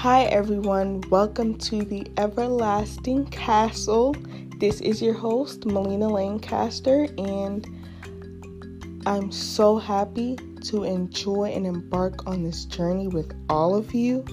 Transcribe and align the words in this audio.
Hi, 0.00 0.22
everyone. 0.22 1.02
Welcome 1.10 1.58
to 1.58 1.84
the 1.84 2.10
Everlasting 2.16 3.26
Castle. 3.26 4.16
This 4.56 4.80
is 4.80 5.02
your 5.02 5.12
host, 5.12 5.66
Melina 5.66 6.08
Lancaster, 6.08 7.06
and 7.18 7.66
I'm 9.04 9.30
so 9.30 9.76
happy 9.76 10.36
to 10.68 10.84
enjoy 10.84 11.52
and 11.54 11.66
embark 11.66 12.26
on 12.26 12.42
this 12.42 12.64
journey 12.64 13.08
with 13.08 13.30
all 13.50 13.74
of 13.74 13.92
you, 13.92 14.24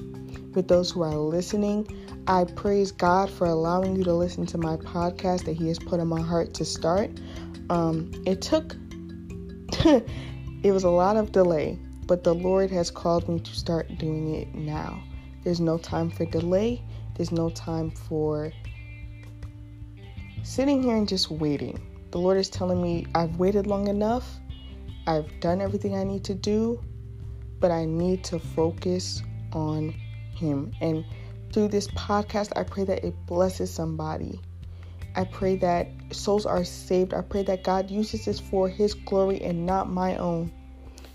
with 0.54 0.70
those 0.70 0.90
who 0.90 1.02
are 1.02 1.14
listening. 1.14 1.86
I 2.28 2.46
praise 2.46 2.94
God 2.94 3.30
for 3.30 3.46
allowing 3.46 3.98
you 3.98 4.06
to 4.06 4.14
listen 4.14 4.46
to 4.46 4.58
my 4.58 4.78
podcast 4.78 5.44
that 5.44 5.58
He 5.58 5.68
has 5.68 5.80
put 5.80 6.00
in 6.00 6.08
my 6.08 6.22
heart 6.22 6.54
to 6.54 6.64
start. 6.64 7.12
Um, 7.70 8.10
it 8.26 8.42
took, 8.42 8.74
it 10.64 10.72
was 10.72 10.86
a 10.86 10.90
lot 10.90 11.18
of 11.18 11.34
delay, 11.34 11.78
but 12.06 12.24
the 12.24 12.34
Lord 12.34 12.72
has 12.72 12.90
called 12.90 13.28
me 13.28 13.42
to 13.42 13.54
start 13.54 13.98
doing 13.98 14.34
it 14.34 14.56
now. 14.56 15.04
There's 15.48 15.62
no 15.62 15.78
time 15.78 16.10
for 16.10 16.26
delay, 16.26 16.84
there's 17.16 17.32
no 17.32 17.50
time 17.50 17.90
for 17.90 18.52
sitting 20.44 20.84
here 20.84 20.98
and 20.98 21.08
just 21.08 21.32
waiting. 21.32 21.80
The 22.12 22.18
Lord 22.18 22.36
is 22.36 22.50
telling 22.50 22.82
me 22.82 23.06
I've 23.16 23.38
waited 23.38 23.66
long 23.66 23.88
enough, 23.88 24.30
I've 25.08 25.40
done 25.40 25.62
everything 25.62 25.96
I 25.96 26.04
need 26.04 26.26
to 26.26 26.36
do, 26.36 26.84
but 27.62 27.72
I 27.72 27.86
need 27.86 28.26
to 28.26 28.40
focus 28.40 29.24
on 29.54 29.96
Him. 30.36 30.74
And 30.82 31.06
through 31.54 31.70
this 31.70 31.88
podcast, 31.92 32.52
I 32.58 32.64
pray 32.64 32.84
that 32.84 33.06
it 33.06 33.16
blesses 33.26 33.74
somebody. 33.74 34.42
I 35.16 35.24
pray 35.24 35.56
that 35.56 35.88
souls 36.12 36.46
are 36.46 36.66
saved. 36.66 37.14
I 37.14 37.22
pray 37.22 37.44
that 37.44 37.64
God 37.64 37.90
uses 37.90 38.26
this 38.26 38.38
for 38.38 38.68
His 38.68 38.94
glory 38.94 39.42
and 39.42 39.66
not 39.66 39.90
my 39.90 40.18
own. 40.18 40.52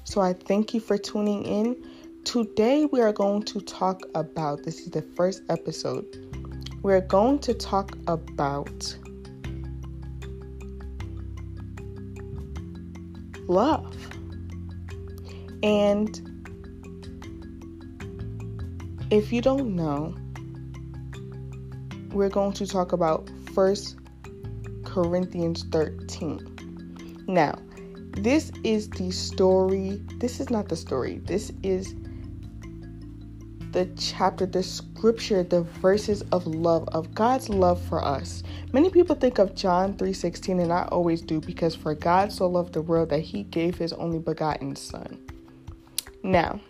So 0.04 0.22
I 0.22 0.32
thank 0.32 0.72
you 0.72 0.80
for 0.80 0.96
tuning 0.96 1.44
in. 1.44 1.84
Today, 2.24 2.86
we 2.86 3.00
are 3.00 3.12
going 3.12 3.42
to 3.42 3.60
talk 3.60 4.02
about 4.14 4.62
this 4.62 4.80
is 4.80 4.90
the 4.90 5.02
first 5.02 5.42
episode. 5.48 6.06
We're 6.82 7.00
going 7.00 7.40
to 7.40 7.52
talk 7.52 7.96
about 8.06 8.96
love. 13.48 13.94
And 15.62 16.48
if 19.10 19.32
you 19.32 19.42
don't 19.42 19.74
know, 19.74 20.14
we're 22.12 22.30
going 22.30 22.52
to 22.52 22.66
talk 22.66 22.92
about 22.92 23.28
First 23.52 23.96
Corinthians 24.84 25.64
13. 25.72 27.24
Now, 27.26 27.58
this 28.12 28.52
is 28.62 28.88
the 28.90 29.10
story. 29.10 30.00
This 30.18 30.40
is 30.40 30.50
not 30.50 30.68
the 30.68 30.76
story. 30.76 31.18
This 31.24 31.52
is 31.62 31.94
the 33.72 33.86
chapter, 33.96 34.44
the 34.44 34.62
scripture, 34.62 35.42
the 35.42 35.62
verses 35.62 36.22
of 36.30 36.46
love, 36.46 36.88
of 36.88 37.14
God's 37.14 37.48
love 37.48 37.80
for 37.82 38.04
us. 38.04 38.42
Many 38.72 38.90
people 38.90 39.16
think 39.16 39.38
of 39.38 39.54
John 39.54 39.94
3:16 39.94 40.60
and 40.60 40.72
I 40.72 40.86
always 40.92 41.22
do 41.22 41.40
because 41.40 41.74
for 41.74 41.94
God 41.94 42.30
so 42.30 42.46
loved 42.46 42.74
the 42.74 42.82
world 42.82 43.08
that 43.08 43.20
he 43.20 43.44
gave 43.44 43.78
his 43.78 43.92
only 43.94 44.18
begotten 44.18 44.76
son. 44.76 45.18
Now, 46.22 46.60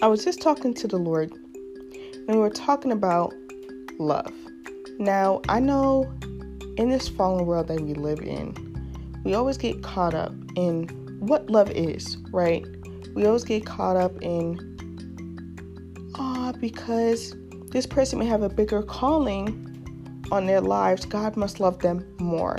I 0.00 0.06
was 0.06 0.24
just 0.24 0.40
talking 0.40 0.74
to 0.74 0.88
the 0.88 0.98
Lord 0.98 1.30
and 1.32 2.28
we 2.28 2.38
were 2.38 2.50
talking 2.50 2.92
about 2.92 3.34
love. 3.98 4.32
Now, 4.98 5.42
I 5.48 5.60
know 5.60 6.10
in 6.76 6.88
this 6.88 7.08
fallen 7.08 7.44
world 7.46 7.68
that 7.68 7.80
we 7.80 7.94
live 7.94 8.20
in, 8.20 8.54
we 9.24 9.34
always 9.34 9.58
get 9.58 9.82
caught 9.82 10.14
up 10.14 10.32
in 10.56 10.88
what 11.20 11.50
love 11.50 11.70
is, 11.70 12.16
right? 12.30 12.66
We 13.14 13.26
always 13.26 13.44
get 13.44 13.66
caught 13.66 13.96
up 13.96 14.12
in 14.22 14.67
because 16.60 17.34
this 17.70 17.86
person 17.86 18.18
may 18.18 18.26
have 18.26 18.42
a 18.42 18.48
bigger 18.48 18.82
calling 18.82 19.64
on 20.30 20.46
their 20.46 20.60
lives, 20.60 21.04
God 21.04 21.36
must 21.36 21.60
love 21.60 21.78
them 21.80 22.06
more 22.18 22.58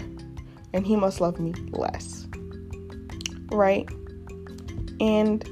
and 0.73 0.85
He 0.85 0.95
must 0.95 1.21
love 1.21 1.39
me 1.39 1.53
less. 1.71 2.27
Right? 3.51 3.89
And 4.99 5.43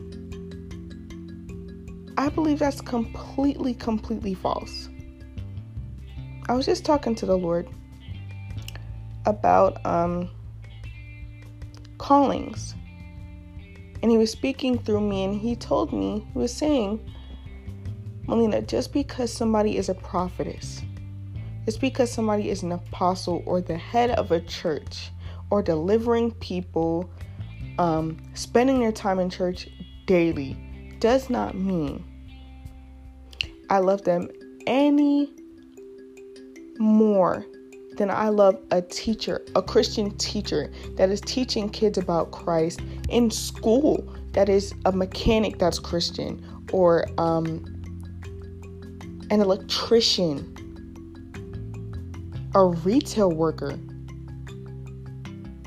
I 2.18 2.30
believe 2.30 2.60
that's 2.60 2.82
completely, 2.82 3.74
completely 3.74 4.34
false. 4.34 4.90
I 6.50 6.54
was 6.54 6.66
just 6.66 6.86
talking 6.86 7.14
to 7.16 7.26
the 7.26 7.38
Lord 7.38 7.68
about 9.26 9.86
um, 9.86 10.30
callings. 11.98 12.74
And 14.02 14.12
he 14.12 14.18
was 14.18 14.32
speaking 14.32 14.80
through 14.80 15.02
me, 15.02 15.24
and 15.24 15.36
he 15.36 15.56
told 15.56 15.92
me, 15.92 16.26
he 16.34 16.40
was 16.40 16.54
saying, 16.54 17.00
Melina, 18.28 18.62
just 18.62 18.92
because 18.94 19.32
somebody 19.32 19.78
is 19.78 19.90
a 19.90 19.94
prophetess, 19.94 20.82
just 21.66 21.82
because 21.82 22.12
somebody 22.12 22.50
is 22.50 22.62
an 22.62 22.74
apostle 22.74 23.42
or 23.46 23.62
the 23.62 23.78
head 23.78 24.12
of 24.12 24.32
a 24.32 24.42
church 24.42 25.12
or 25.50 25.64
delivering 25.64 26.32
people, 26.32 27.10
um, 27.80 28.18
spending 28.34 28.80
their 28.80 28.92
time 28.92 29.20
in 29.20 29.30
church 29.30 29.70
daily, 30.06 30.58
does 31.00 31.30
not 31.30 31.56
mean 31.56 32.04
I 33.70 33.80
love 33.80 34.04
them 34.04 34.30
any 34.66 35.32
more 36.78 37.46
than 37.98 38.10
I 38.10 38.30
love 38.30 38.58
a 38.72 38.82
teacher, 38.82 39.44
a 39.56 39.62
Christian 39.62 40.16
teacher 40.18 40.72
that 40.96 41.10
is 41.10 41.20
teaching 41.22 41.70
kids 41.70 41.98
about 41.98 42.32
Christ 42.32 42.82
in 43.10 43.32
school, 43.32 44.08
that 44.34 44.50
is 44.50 44.74
a 44.86 44.92
mechanic 44.92 45.58
that's 45.58 45.80
Christian, 45.80 46.44
or 46.72 47.08
um, 47.18 47.77
an 49.30 49.42
electrician, 49.42 50.54
a 52.56 52.66
retail 52.66 53.32
worker, 53.32 53.78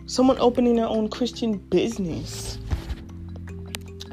someone 0.07 0.39
opening 0.39 0.77
their 0.77 0.87
own 0.87 1.09
Christian 1.09 1.59
business. 1.59 2.59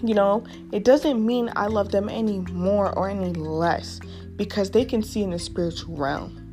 You 0.03 0.13
know, 0.13 0.45
it 0.71 0.83
doesn't 0.83 1.25
mean 1.25 1.51
I 1.55 1.67
love 1.67 1.91
them 1.91 2.07
any 2.07 2.39
more 2.51 2.97
or 2.97 3.09
any 3.09 3.33
less 3.33 3.99
because 4.35 4.69
they 4.71 4.85
can 4.85 5.01
see 5.01 5.23
in 5.23 5.31
the 5.31 5.39
spiritual 5.39 5.95
realm. 5.95 6.43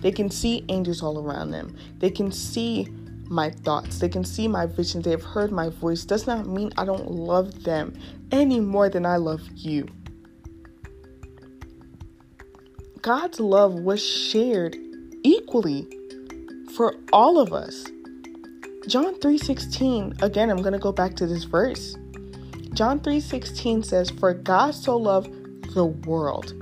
They 0.00 0.12
can 0.12 0.30
see 0.30 0.64
angels 0.68 1.02
all 1.02 1.18
around 1.18 1.52
them. 1.52 1.74
They 1.98 2.10
can 2.10 2.30
see 2.30 2.86
my 3.28 3.50
thoughts. 3.50 3.98
They 3.98 4.08
can 4.08 4.24
see 4.24 4.46
my 4.46 4.66
vision. 4.66 5.00
They've 5.02 5.22
heard 5.22 5.50
my 5.50 5.70
voice. 5.70 6.04
Does 6.04 6.26
not 6.26 6.46
mean 6.46 6.72
I 6.76 6.84
don't 6.84 7.10
love 7.10 7.64
them 7.64 7.98
any 8.30 8.60
more 8.60 8.88
than 8.88 9.06
I 9.06 9.16
love 9.16 9.42
you. 9.54 9.88
God's 13.06 13.38
love 13.38 13.74
was 13.74 14.04
shared 14.04 14.76
equally 15.22 15.86
for 16.74 16.96
all 17.12 17.38
of 17.38 17.52
us. 17.52 17.84
John 18.88 19.14
3:16, 19.20 20.20
again 20.24 20.50
I'm 20.50 20.56
going 20.56 20.72
to 20.72 20.80
go 20.80 20.90
back 20.90 21.14
to 21.18 21.26
this 21.28 21.44
verse. 21.44 21.94
John 22.74 22.98
3:16 22.98 23.84
says, 23.84 24.10
"For 24.10 24.34
God 24.34 24.74
so 24.74 24.96
loved 24.96 25.30
the 25.72 25.84
world." 25.84 26.52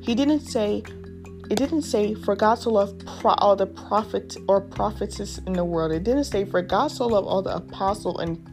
He 0.00 0.16
didn't 0.16 0.40
say 0.40 0.82
it 1.48 1.58
didn't 1.58 1.82
say 1.82 2.14
for 2.14 2.34
God 2.34 2.56
so 2.56 2.72
loved 2.72 3.06
pro- 3.20 3.38
all 3.38 3.54
the 3.54 3.68
prophets 3.68 4.36
or 4.48 4.60
prophetess 4.60 5.38
in 5.46 5.52
the 5.52 5.64
world. 5.64 5.92
It 5.92 6.02
didn't 6.02 6.24
say 6.24 6.44
for 6.44 6.60
God 6.60 6.88
so 6.88 7.06
loved 7.06 7.28
all 7.28 7.42
the 7.42 7.54
apostle 7.54 8.18
and 8.18 8.44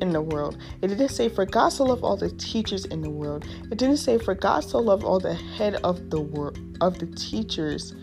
in 0.00 0.10
the 0.10 0.22
world. 0.22 0.58
It 0.80 0.88
didn't 0.88 1.08
say 1.08 1.28
for 1.28 1.46
God 1.46 1.70
so 1.70 1.84
loved 1.84 2.02
all 2.02 2.16
the 2.16 2.30
teachers 2.30 2.84
in 2.86 3.00
the 3.00 3.10
world. 3.10 3.46
It 3.70 3.78
didn't 3.78 3.98
say 3.98 4.18
for 4.18 4.34
God 4.34 4.60
so 4.64 4.78
loved 4.78 5.04
all 5.04 5.20
the 5.20 5.34
head 5.34 5.76
of 5.84 6.10
the 6.10 6.20
world 6.20 6.58
of 6.80 6.98
the 6.98 7.06
teachers 7.06 7.94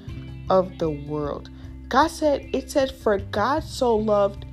of 0.49 0.77
the 0.79 0.89
world. 0.89 1.49
God 1.89 2.07
said 2.07 2.49
it 2.53 2.71
said 2.71 2.91
for 2.91 3.17
God 3.17 3.63
so 3.63 3.95
loved 3.95 4.45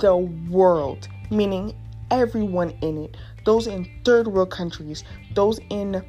the 0.00 0.16
world, 0.16 1.08
meaning 1.30 1.74
everyone 2.10 2.70
in 2.82 2.98
it. 3.04 3.16
Those 3.44 3.66
in 3.66 3.88
third 4.04 4.28
world 4.28 4.50
countries, 4.50 5.04
those 5.34 5.58
in 5.70 6.04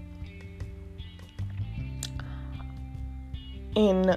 in 3.76 4.16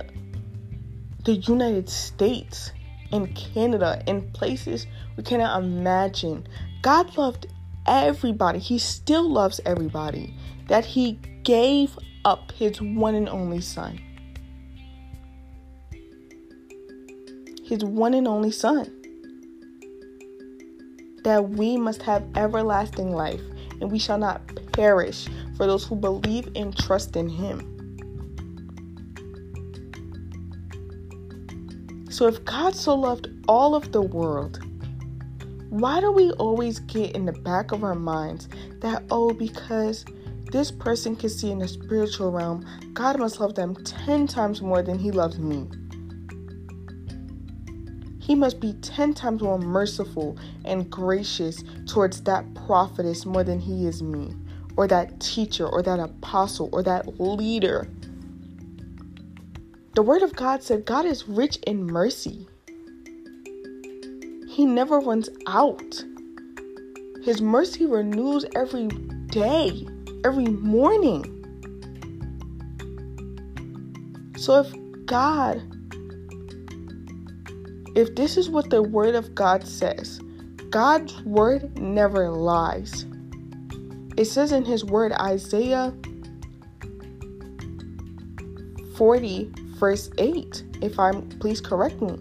the 1.25 1.35
United 1.35 1.89
States, 1.89 2.73
in 3.13 3.33
Canada, 3.35 4.03
in 4.07 4.31
places 4.33 4.87
we 5.17 5.23
cannot 5.23 5.63
imagine. 5.63 6.47
God 6.83 7.17
loved 7.17 7.47
everybody. 7.87 8.59
He 8.59 8.79
still 8.79 9.29
loves 9.29 9.61
everybody. 9.65 10.35
That 10.69 10.85
He 10.85 11.13
gave 11.43 11.99
up 12.25 12.53
His 12.53 12.81
one 12.81 13.15
and 13.15 13.29
only 13.29 13.61
Son. 13.61 14.01
His 17.65 17.85
one 17.85 18.15
and 18.15 18.29
only 18.29 18.51
Son. 18.51 18.93
That 21.25 21.51
we 21.51 21.77
must 21.77 22.03
have 22.03 22.25
everlasting 22.37 23.13
life 23.13 23.41
and 23.81 23.91
we 23.91 23.99
shall 23.99 24.19
not 24.19 24.41
perish 24.73 25.29
for 25.57 25.67
those 25.67 25.85
who 25.85 25.97
believe 25.97 26.49
and 26.55 26.77
trust 26.77 27.17
in 27.17 27.29
Him. 27.29 27.76
So, 32.17 32.27
if 32.27 32.43
God 32.47 32.75
so 32.75 32.95
loved 32.95 33.29
all 33.47 33.75
of 33.75 33.93
the 33.93 34.01
world, 34.01 34.59
why 35.69 36.01
do 36.01 36.11
we 36.11 36.31
always 36.31 36.79
get 36.79 37.15
in 37.15 37.27
the 37.27 37.33
back 37.33 37.73
of 37.73 37.85
our 37.85 37.95
minds 37.95 38.49
that, 38.81 39.03
oh, 39.11 39.35
because 39.35 40.07
this 40.51 40.71
person 40.71 41.15
can 41.15 41.29
see 41.29 41.51
in 41.51 41.59
the 41.59 41.69
spiritual 41.69 42.33
realm, 42.33 42.65
God 42.95 43.19
must 43.19 43.39
love 43.39 43.55
them 43.55 43.75
10 43.85 44.29
times 44.29 44.63
more 44.63 44.81
than 44.81 44.99
He 44.99 45.11
loves 45.11 45.39
me. 45.39 45.69
He 48.19 48.35
must 48.35 48.61
be 48.61 48.73
10 48.81 49.13
times 49.13 49.43
more 49.43 49.59
merciful 49.59 50.39
and 50.65 50.89
gracious 50.89 51.63
towards 51.87 52.23
that 52.23 52.47
prophetess 52.55 53.27
more 53.27 53.45
than 53.45 53.61
he 53.61 53.87
is 53.87 54.03
me, 54.03 54.33
or 54.79 54.89
that 54.89 55.21
teacher, 55.21 55.69
or 55.69 55.83
that 55.83 56.01
apostle, 56.01 56.71
or 56.73 56.83
that 56.83 57.21
leader. 57.21 57.87
The 59.97 60.03
Word 60.03 60.21
of 60.21 60.37
God 60.37 60.63
said 60.63 60.85
God 60.85 61.07
is 61.07 61.27
rich 61.27 61.57
in 61.67 61.87
mercy. 61.87 62.47
He 64.47 64.67
never 64.67 65.01
runs 65.01 65.31
out. 65.47 66.05
His 67.25 67.41
mercy 67.41 67.87
renews 67.87 68.45
every 68.55 68.89
day, 69.29 69.89
every 70.23 70.49
morning. 70.49 71.25
So 74.37 74.61
if 74.61 75.07
God 75.07 75.63
if 77.97 78.15
this 78.17 78.37
is 78.37 78.51
what 78.51 78.69
the 78.69 78.83
Word 78.83 79.15
of 79.15 79.35
God 79.35 79.67
says, 79.67 80.21
God's 80.69 81.23
Word 81.23 81.79
never 81.79 82.29
lies. 82.29 83.07
It 84.19 84.27
says 84.27 84.53
in 84.53 84.67
His 84.67 84.85
Word, 84.85 85.13
Isaiah 85.13 85.95
40, 88.97 89.51
verse 89.79 90.11
8, 90.19 90.65
if 90.83 90.99
I'm, 90.99 91.29
please 91.41 91.61
correct 91.61 92.01
me. 92.01 92.19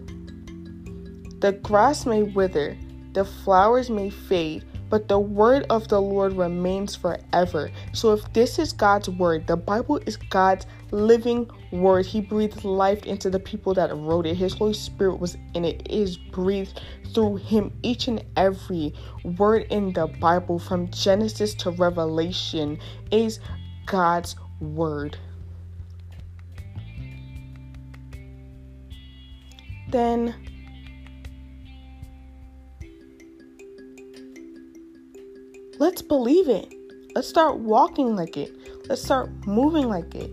The 1.40 1.52
grass 1.52 2.06
may 2.06 2.22
wither, 2.22 2.76
the 3.12 3.24
flowers 3.24 3.90
may 3.90 4.10
fade, 4.10 4.64
but 4.88 5.08
the 5.08 5.18
word 5.18 5.66
of 5.68 5.88
the 5.88 6.00
Lord 6.00 6.34
remains 6.34 6.94
forever. 6.94 7.70
So, 7.92 8.12
if 8.12 8.32
this 8.32 8.58
is 8.58 8.72
God's 8.72 9.08
word, 9.08 9.46
the 9.46 9.56
Bible 9.56 9.98
is 10.06 10.16
God's 10.16 10.66
living 10.92 11.50
word. 11.72 12.06
He 12.06 12.20
breathed 12.20 12.64
life 12.64 13.04
into 13.04 13.28
the 13.28 13.40
people 13.40 13.74
that 13.74 13.94
wrote 13.94 14.26
it. 14.26 14.36
His 14.36 14.54
Holy 14.54 14.74
Spirit 14.74 15.18
was 15.18 15.36
in 15.54 15.64
it. 15.64 15.82
It 15.86 15.90
is 15.90 16.16
breathed 16.16 16.80
through 17.12 17.36
him. 17.36 17.72
Each 17.82 18.06
and 18.06 18.24
every 18.36 18.94
word 19.24 19.66
in 19.70 19.92
the 19.92 20.06
Bible, 20.06 20.58
from 20.58 20.90
Genesis 20.90 21.54
to 21.56 21.70
Revelation, 21.70 22.78
is 23.10 23.40
God's 23.86 24.36
word. 24.60 25.18
Then 29.96 30.34
Let's 35.78 36.02
believe 36.02 36.50
it. 36.50 36.70
Let's 37.14 37.26
start 37.26 37.60
walking 37.60 38.14
like 38.14 38.36
it. 38.36 38.54
Let's 38.90 39.02
start 39.02 39.30
moving 39.46 39.88
like 39.88 40.14
it. 40.14 40.30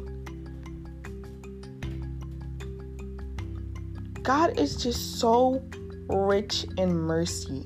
God 4.22 4.60
is 4.60 4.76
just 4.76 5.18
so 5.22 5.64
rich 6.10 6.66
in 6.78 6.94
mercy 6.94 7.66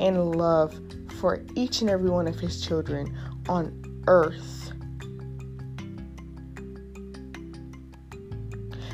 and 0.00 0.34
love 0.34 0.74
for 1.18 1.44
each 1.54 1.82
and 1.82 1.90
every 1.90 2.08
one 2.08 2.26
of 2.26 2.40
his 2.40 2.64
children 2.64 3.14
on 3.50 4.02
earth. 4.06 4.61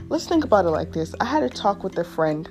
Let's 0.09 0.27
think 0.27 0.45
about 0.45 0.65
it 0.65 0.71
like 0.71 0.93
this. 0.93 1.15
I 1.21 1.25
had 1.25 1.43
a 1.43 1.49
talk 1.49 1.85
with 1.85 1.97
a 1.99 2.05
friend 2.05 2.49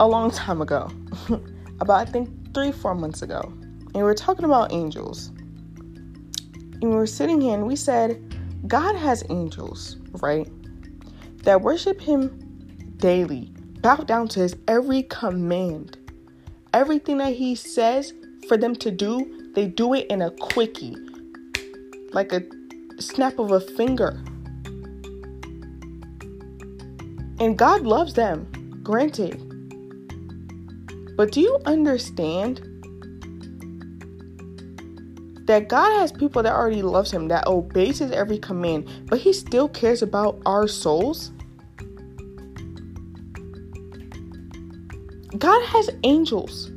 a 0.00 0.06
long 0.06 0.30
time 0.30 0.60
ago, 0.60 0.90
about 1.80 2.08
I 2.08 2.10
think 2.10 2.52
three, 2.52 2.72
four 2.72 2.94
months 2.94 3.22
ago 3.22 3.52
and 3.94 4.02
we 4.02 4.08
were 4.08 4.14
talking 4.14 4.44
about 4.44 4.72
angels. 4.72 5.28
And 6.82 6.90
we 6.90 6.96
were 6.96 7.06
sitting 7.06 7.40
here 7.40 7.54
and 7.54 7.64
we 7.64 7.76
said, 7.76 8.20
God 8.66 8.96
has 8.96 9.22
angels, 9.30 9.98
right? 10.20 10.48
That 11.44 11.60
worship 11.60 12.00
Him 12.00 12.96
daily, 12.96 13.52
bow 13.80 13.96
down 13.96 14.26
to 14.28 14.40
His 14.40 14.56
every 14.66 15.04
command. 15.04 15.96
Everything 16.72 17.18
that 17.18 17.34
He 17.34 17.54
says 17.54 18.12
for 18.48 18.56
them 18.56 18.74
to 18.76 18.90
do, 18.90 19.52
they 19.54 19.68
do 19.68 19.94
it 19.94 20.08
in 20.08 20.22
a 20.22 20.32
quickie, 20.32 20.96
like 22.10 22.32
a 22.32 22.42
snap 22.98 23.38
of 23.38 23.52
a 23.52 23.60
finger. 23.60 24.20
And 27.40 27.58
God 27.58 27.82
loves 27.82 28.14
them, 28.14 28.80
granted. 28.82 29.40
But 31.16 31.32
do 31.32 31.40
you 31.40 31.58
understand 31.66 32.60
that 35.46 35.68
God 35.68 35.92
has 36.00 36.10
people 36.10 36.42
that 36.42 36.52
already 36.52 36.82
loves 36.82 37.10
him, 37.10 37.28
that 37.28 37.46
obeys 37.46 37.98
his 37.98 38.10
every 38.10 38.38
command, 38.38 38.88
but 39.06 39.18
he 39.18 39.32
still 39.32 39.68
cares 39.68 40.02
about 40.02 40.40
our 40.46 40.66
souls. 40.66 41.32
God 45.36 45.62
has 45.66 45.90
angels, 46.04 46.70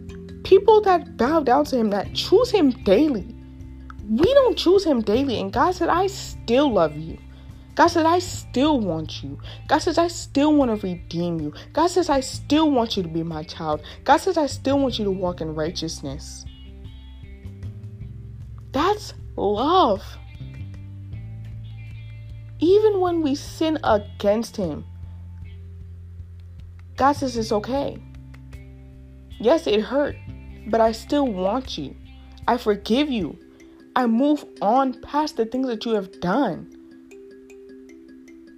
people 0.44 0.81
that 0.81 1.15
bow 1.18 1.39
down 1.39 1.65
to 1.65 1.77
him, 1.77 1.89
that 1.92 2.13
choose 2.13 2.51
him 2.51 2.71
daily. 2.83 3.33
We 4.09 4.33
don't 4.33 4.57
choose 4.57 4.83
him 4.83 5.01
daily, 5.01 5.39
and 5.39 5.51
God 5.51 5.75
said, 5.75 5.89
I 5.89 6.07
still 6.07 6.71
love 6.71 6.95
you. 6.98 7.18
God 7.77 7.89
says, 7.89 8.06
I 8.06 8.18
still 8.18 8.79
want 8.79 9.21
you. 9.21 9.39
God 9.68 9.77
says, 9.77 10.00
I 10.00 10.07
still 10.07 10.51
want 10.56 10.71
to 10.71 10.88
redeem 10.88 11.39
you. 11.39 11.53
God 11.74 11.85
says, 11.88 12.09
I 12.09 12.21
still 12.21 12.71
want 12.71 12.97
you 12.97 13.03
to 13.03 13.09
be 13.09 13.21
my 13.21 13.44
child. 13.44 13.83
God 14.03 14.18
says, 14.18 14.35
I 14.35 14.47
still 14.47 14.79
want 14.79 14.97
you 14.97 15.06
to 15.06 15.12
walk 15.12 15.41
in 15.41 15.53
righteousness. 15.53 16.44
That's 18.71 19.13
love. 19.35 20.03
Even 22.57 23.00
when 23.00 23.21
we 23.21 23.35
sin 23.35 23.77
against 23.83 24.57
Him, 24.57 24.83
God 26.95 27.12
says 27.12 27.38
it's 27.38 27.51
okay. 27.51 28.01
Yes, 29.39 29.68
it 29.68 29.81
hurt, 29.81 30.15
but 30.69 30.81
I 30.81 30.94
still 30.94 31.27
want 31.27 31.77
you. 31.77 31.95
I 32.47 32.57
forgive 32.57 33.12
you. 33.12 33.38
I 33.95 34.07
move 34.07 34.44
on 34.63 35.00
past 35.01 35.38
the 35.38 35.45
things 35.45 35.68
that 35.68 35.85
you 35.85 35.91
have 35.91 36.19
done. 36.21 36.73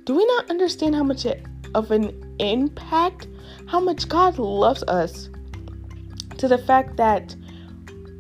Do 0.10 0.16
we 0.16 0.26
not 0.26 0.50
understand 0.50 0.96
how 0.96 1.04
much 1.04 1.28
of 1.76 1.92
an 1.92 2.36
impact, 2.40 3.28
how 3.68 3.80
much 3.80 4.10
God 4.10 4.40
loves 4.40 4.82
us 4.88 5.30
to 6.40 6.48
the 6.48 6.58
fact 6.58 6.98
that 6.98 7.36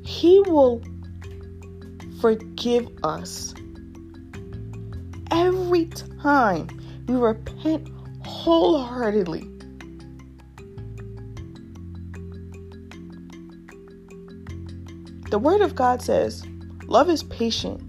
He 0.06 0.40
will 0.42 0.84
forgive 2.22 2.88
us. 3.02 3.56
Every 5.32 5.86
time 6.22 6.68
we 7.08 7.16
repent 7.16 7.90
wholeheartedly. 8.24 9.50
The 15.32 15.40
Word 15.40 15.62
of 15.62 15.74
God 15.74 16.04
says, 16.04 16.46
Love 16.86 17.10
is 17.10 17.24
patient, 17.24 17.82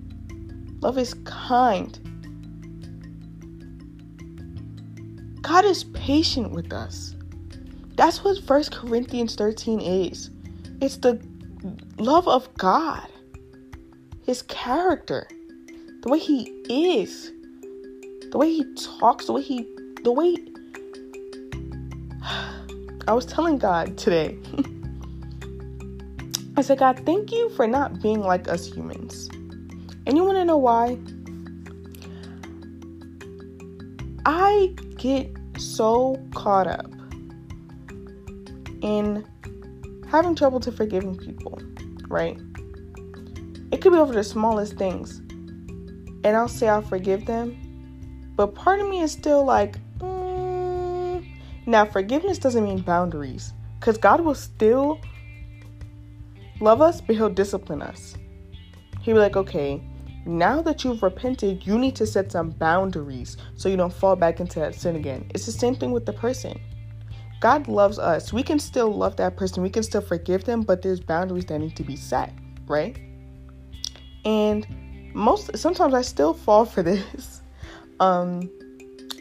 love 0.83 0.97
is 0.97 1.13
kind. 1.25 2.00
God 5.53 5.65
is 5.65 5.83
patient 5.83 6.53
with 6.53 6.73
us. 6.73 7.17
That's 7.97 8.23
what 8.23 8.39
1 8.39 8.65
Corinthians 8.71 9.35
13 9.35 9.81
is. 9.81 10.31
It's 10.81 10.99
the 10.99 11.21
love 11.99 12.29
of 12.29 12.55
God 12.55 13.09
his 14.23 14.43
character, 14.43 15.27
the 16.03 16.09
way 16.09 16.21
he 16.21 16.45
is, 16.69 17.33
the 18.31 18.39
way 18.39 18.49
he 18.49 18.65
talks, 19.01 19.27
the 19.27 19.33
way 19.33 19.43
he, 19.43 19.67
the 20.05 20.13
way. 20.13 20.37
I 23.09 23.13
was 23.13 23.27
telling 23.27 23.59
God 23.59 23.99
today. 23.99 24.39
I 26.57 26.63
said, 26.63 26.79
God, 26.79 27.03
thank 27.05 27.33
you 27.33 27.49
for 27.57 27.67
not 27.67 28.01
being 28.01 28.21
like 28.21 28.47
us 28.47 28.73
humans. 28.73 29.29
And 30.07 30.17
you 30.17 30.23
want 30.23 30.37
to 30.37 30.45
know 30.45 30.59
why? 30.59 30.97
I 34.25 34.77
get 34.97 35.40
so 35.61 36.21
caught 36.35 36.67
up 36.67 36.91
in 38.83 39.25
having 40.09 40.35
trouble 40.35 40.61
to 40.61 40.73
forgiving 40.73 41.17
people, 41.17 41.61
right? 42.09 42.39
It 43.71 43.81
could 43.81 43.93
be 43.93 43.99
over 43.99 44.13
the 44.13 44.25
smallest 44.25 44.77
things. 44.77 45.19
And 46.23 46.37
I'll 46.37 46.49
say 46.49 46.69
I'll 46.69 46.83
forgive 46.83 47.27
them. 47.27 48.33
But 48.37 48.55
part 48.55 48.81
of 48.81 48.89
me 48.89 49.01
is 49.01 49.13
still 49.13 49.45
like, 49.45 49.77
mm. 49.99 51.25
now 51.67 51.85
forgiveness 51.85 52.39
doesn't 52.39 52.65
mean 52.65 52.81
boundaries. 52.81 53.53
Because 53.79 53.97
God 53.97 54.21
will 54.23 54.35
still 54.35 55.01
love 56.61 56.83
us, 56.83 57.01
but 57.01 57.17
He'll 57.17 57.31
discipline 57.31 57.83
us. 57.83 58.17
He'll 59.03 59.15
be 59.15 59.21
like, 59.21 59.37
okay, 59.37 59.81
now 60.27 60.61
that 60.63 60.85
you've 60.85 61.03
repented, 61.03 61.67
you 61.67 61.79
need 61.79 61.97
to 61.97 62.07
set 62.07 62.33
some 62.33 62.51
boundaries 62.51 63.37
so 63.57 63.69
you 63.69 63.77
don't 63.77 63.93
fall 63.93 64.17
back 64.17 64.41
into 64.41 64.61
that 64.61 64.75
sin 64.75 64.97
again. 64.97 65.31
It's 65.35 65.47
the 65.47 65.53
same 65.53 65.75
thing 65.75 65.93
with 65.93 66.07
the 66.07 66.13
person. 66.13 66.61
God 67.41 67.69
loves 67.69 67.99
us. 67.99 68.33
We 68.33 68.43
can 68.43 68.59
still 68.59 68.93
love 68.93 69.17
that 69.17 69.37
person, 69.37 69.63
we 69.63 69.71
can 69.71 69.83
still 69.83 70.03
forgive 70.03 70.45
them, 70.45 70.63
but 70.63 70.83
there's 70.83 71.01
boundaries 71.01 71.47
that 71.47 71.59
need 71.59 71.75
to 71.77 71.83
be 71.83 71.97
set, 71.97 72.35
right? 72.67 72.99
And 74.25 74.67
most 75.15 75.57
sometimes 75.57 75.95
I 75.95 76.03
still 76.03 76.35
fall 76.35 76.65
for 76.65 76.83
this. 76.91 77.43
Um 77.99 78.51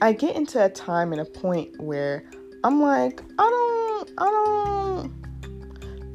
I 0.01 0.13
get 0.13 0.35
into 0.35 0.63
a 0.63 0.69
time 0.69 1.11
and 1.11 1.21
a 1.21 1.25
point 1.25 1.79
where 1.81 2.29
I'm 2.63 2.81
like, 2.81 3.21
I 3.37 3.49
don't 3.49 4.11
I 4.17 4.25
don't 4.25 5.19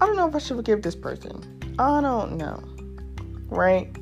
I 0.00 0.06
don't 0.06 0.16
know 0.16 0.28
if 0.28 0.34
I 0.34 0.38
should 0.38 0.56
forgive 0.56 0.82
this 0.82 0.94
person. 0.94 1.74
I 1.78 2.02
don't 2.02 2.36
know. 2.36 2.62
Right? 3.48 3.94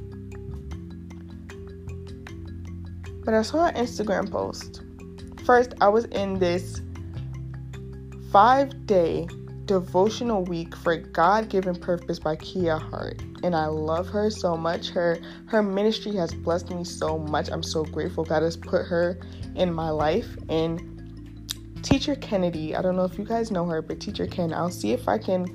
I 3.34 3.42
saw 3.42 3.66
an 3.66 3.74
Instagram 3.74 4.30
post. 4.30 4.82
First, 5.44 5.74
I 5.80 5.88
was 5.88 6.04
in 6.06 6.38
this 6.38 6.80
5-day 8.30 9.28
devotional 9.64 10.44
week 10.44 10.74
for 10.76 10.96
God-given 10.96 11.76
purpose 11.76 12.18
by 12.18 12.36
Kia 12.36 12.76
Hart 12.78 13.22
and 13.42 13.54
I 13.54 13.66
love 13.66 14.08
her 14.08 14.30
so 14.30 14.56
much. 14.56 14.88
Her 14.90 15.18
her 15.46 15.62
ministry 15.62 16.14
has 16.16 16.32
blessed 16.32 16.70
me 16.70 16.84
so 16.84 17.18
much. 17.18 17.50
I'm 17.50 17.62
so 17.62 17.84
grateful 17.84 18.24
God 18.24 18.42
has 18.42 18.56
put 18.56 18.86
her 18.86 19.18
in 19.56 19.72
my 19.72 19.90
life 19.90 20.36
and 20.48 20.88
Teacher 21.82 22.14
Kennedy, 22.14 22.76
I 22.76 22.82
don't 22.82 22.94
know 22.96 23.04
if 23.04 23.18
you 23.18 23.24
guys 23.24 23.50
know 23.50 23.66
her, 23.66 23.82
but 23.82 23.98
Teacher 23.98 24.26
Ken, 24.26 24.54
I'll 24.54 24.70
see 24.70 24.92
if 24.92 25.08
I 25.08 25.18
can 25.18 25.54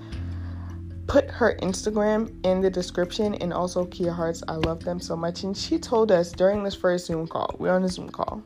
put 1.08 1.30
her 1.32 1.58
Instagram 1.62 2.34
in 2.46 2.62
the 2.62 2.70
description 2.70 3.36
and 3.36 3.54
also 3.54 3.86
Kia 3.86 4.12
Hart's. 4.12 4.44
I 4.48 4.54
love 4.54 4.84
them 4.84 5.00
so 5.00 5.16
much. 5.16 5.44
And 5.44 5.56
she 5.56 5.80
told 5.80 6.12
us 6.12 6.32
during 6.32 6.64
this 6.64 6.76
first 6.76 7.08
Zoom 7.08 7.28
call, 7.28 7.56
we're 7.60 7.74
on 7.74 7.84
a 7.84 7.90
Zoom 7.90 8.10
call, 8.10 8.44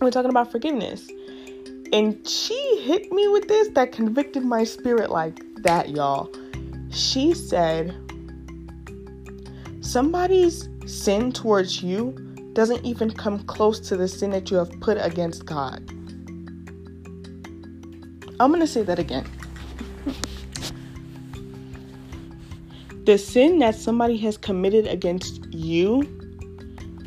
we're 0.00 0.10
talking 0.10 0.30
about 0.30 0.50
forgiveness. 0.50 1.08
And 1.92 2.26
she 2.26 2.80
hit 2.82 3.12
me 3.12 3.28
with 3.28 3.48
this 3.48 3.68
that 3.74 3.92
convicted 3.92 4.44
my 4.44 4.64
spirit 4.64 5.10
like 5.10 5.42
that, 5.62 5.90
y'all. 5.90 6.32
She 6.90 7.34
said, 7.34 7.94
Somebody's 9.82 10.68
sin 10.86 11.32
towards 11.32 11.82
you 11.82 12.12
doesn't 12.54 12.84
even 12.84 13.10
come 13.10 13.40
close 13.44 13.78
to 13.88 13.96
the 13.96 14.08
sin 14.08 14.30
that 14.30 14.50
you 14.50 14.56
have 14.56 14.70
put 14.80 14.96
against 15.00 15.44
God. 15.44 15.86
I'm 18.40 18.50
going 18.50 18.60
to 18.60 18.66
say 18.66 18.82
that 18.82 18.98
again. 18.98 19.26
The 23.04 23.18
sin 23.18 23.58
that 23.58 23.74
somebody 23.74 24.16
has 24.18 24.36
committed 24.36 24.86
against 24.86 25.44
you 25.52 26.02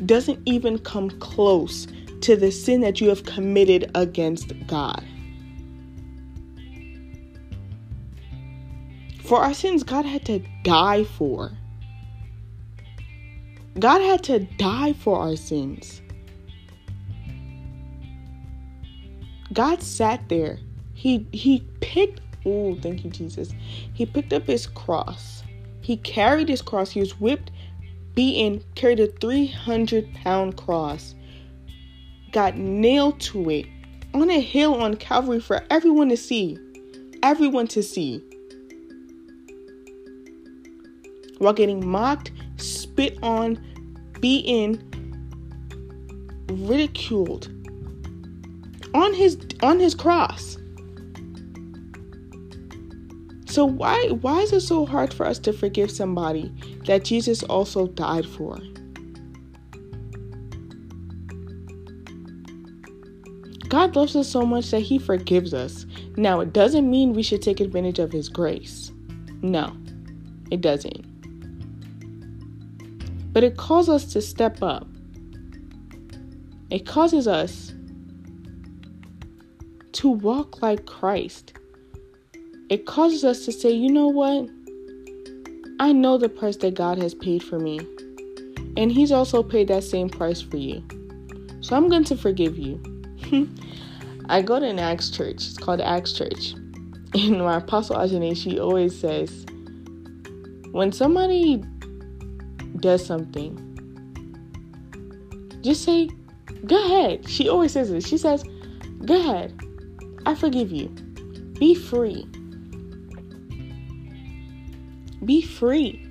doesn't 0.04 0.40
even 0.44 0.78
come 0.78 1.10
close 1.20 1.86
to 2.20 2.36
the 2.36 2.50
sin 2.50 2.80
that 2.82 3.00
you 3.00 3.08
have 3.08 3.24
committed 3.24 3.90
against 3.94 4.52
God. 4.66 5.04
For 9.24 9.38
our 9.38 9.54
sins, 9.54 9.82
God 9.82 10.04
had 10.04 10.24
to 10.26 10.40
die 10.62 11.04
for. 11.04 11.50
God 13.78 14.00
had 14.00 14.22
to 14.24 14.40
die 14.40 14.92
for 14.92 15.18
our 15.18 15.36
sins. 15.36 16.00
God 19.52 19.82
sat 19.82 20.28
there. 20.28 20.58
He 20.94 21.26
he 21.32 21.60
picked 21.80 22.20
oh, 22.44 22.76
thank 22.80 23.04
you 23.04 23.10
Jesus. 23.10 23.52
He 23.92 24.06
picked 24.06 24.32
up 24.32 24.46
his 24.46 24.66
cross. 24.66 25.35
He 25.86 25.98
carried 25.98 26.48
his 26.48 26.62
cross. 26.62 26.90
He 26.90 26.98
was 26.98 27.20
whipped, 27.20 27.52
beaten, 28.16 28.64
carried 28.74 28.98
a 28.98 29.06
300 29.06 30.12
pound 30.14 30.56
cross. 30.56 31.14
Got 32.32 32.56
nailed 32.56 33.20
to 33.20 33.48
it 33.50 33.66
on 34.12 34.28
a 34.28 34.40
hill 34.40 34.74
on 34.82 34.96
Calvary 34.96 35.38
for 35.38 35.62
everyone 35.70 36.08
to 36.08 36.16
see. 36.16 36.58
Everyone 37.22 37.68
to 37.68 37.84
see. 37.84 38.20
While 41.38 41.52
getting 41.52 41.88
mocked, 41.88 42.32
spit 42.56 43.16
on, 43.22 43.56
beaten, 44.20 44.82
ridiculed 46.48 47.46
on 48.92 49.14
his 49.14 49.38
on 49.62 49.78
his 49.78 49.94
cross. 49.94 50.58
So 53.56 53.64
why 53.64 54.08
why 54.20 54.40
is 54.42 54.52
it 54.52 54.60
so 54.60 54.84
hard 54.84 55.14
for 55.14 55.24
us 55.24 55.38
to 55.38 55.50
forgive 55.50 55.90
somebody 55.90 56.52
that 56.84 57.04
Jesus 57.04 57.42
also 57.44 57.86
died 57.86 58.26
for? 58.26 58.58
God 63.70 63.96
loves 63.96 64.14
us 64.14 64.28
so 64.28 64.42
much 64.42 64.70
that 64.72 64.80
he 64.80 64.98
forgives 64.98 65.54
us. 65.54 65.86
Now, 66.18 66.40
it 66.40 66.52
doesn't 66.52 66.90
mean 66.90 67.14
we 67.14 67.22
should 67.22 67.40
take 67.40 67.60
advantage 67.60 67.98
of 67.98 68.12
his 68.12 68.28
grace. 68.28 68.92
No. 69.40 69.74
It 70.50 70.60
doesn't. 70.60 71.06
But 73.32 73.42
it 73.42 73.56
calls 73.56 73.88
us 73.88 74.04
to 74.12 74.20
step 74.20 74.62
up. 74.62 74.86
It 76.68 76.84
causes 76.84 77.26
us 77.26 77.72
to 79.92 80.10
walk 80.10 80.60
like 80.60 80.84
Christ. 80.84 81.54
It 82.68 82.86
causes 82.86 83.24
us 83.24 83.44
to 83.44 83.52
say, 83.52 83.70
you 83.70 83.90
know 83.92 84.08
what? 84.08 84.48
I 85.78 85.92
know 85.92 86.18
the 86.18 86.28
price 86.28 86.56
that 86.56 86.74
God 86.74 86.98
has 86.98 87.14
paid 87.14 87.42
for 87.42 87.58
me. 87.58 87.78
And 88.76 88.90
He's 88.90 89.12
also 89.12 89.42
paid 89.42 89.68
that 89.68 89.84
same 89.84 90.08
price 90.08 90.40
for 90.40 90.56
you. 90.56 90.82
So 91.60 91.76
I'm 91.76 91.88
going 91.88 92.04
to 92.04 92.16
forgive 92.16 92.58
you. 92.58 92.80
I 94.28 94.42
go 94.42 94.58
to 94.58 94.66
an 94.66 94.78
Acts 94.78 95.10
church. 95.10 95.36
It's 95.36 95.58
called 95.58 95.80
Acts 95.80 96.12
Church. 96.12 96.54
And 97.14 97.38
my 97.38 97.58
apostle 97.58 97.96
Ajane, 97.96 98.36
she 98.36 98.58
always 98.58 98.98
says, 98.98 99.46
when 100.72 100.92
somebody 100.92 101.62
does 102.80 103.06
something, 103.06 103.62
just 105.62 105.84
say, 105.84 106.10
Go 106.66 106.84
ahead. 106.84 107.28
She 107.28 107.48
always 107.48 107.72
says 107.72 107.90
this. 107.90 108.06
She 108.06 108.18
says, 108.18 108.44
Go 109.04 109.18
ahead. 109.18 109.58
I 110.26 110.34
forgive 110.34 110.72
you. 110.72 110.88
Be 111.58 111.74
free. 111.74 112.26
Be 115.24 115.42
free. 115.42 116.02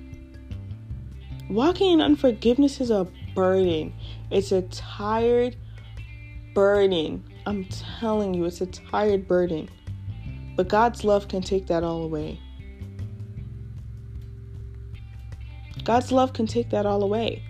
Walking 1.48 1.92
in 1.92 2.00
unforgiveness 2.00 2.80
is 2.80 2.90
a 2.90 3.06
burden. 3.34 3.94
It's 4.30 4.50
a 4.50 4.62
tired 4.62 5.56
burden. 6.54 7.22
I'm 7.46 7.64
telling 7.66 8.34
you, 8.34 8.44
it's 8.46 8.60
a 8.60 8.66
tired 8.66 9.28
burden. 9.28 9.68
But 10.56 10.68
God's 10.68 11.04
love 11.04 11.28
can 11.28 11.42
take 11.42 11.66
that 11.68 11.84
all 11.84 12.02
away. 12.02 12.40
God's 15.84 16.10
love 16.10 16.32
can 16.32 16.46
take 16.46 16.70
that 16.70 16.84
all 16.84 17.02
away. 17.04 17.44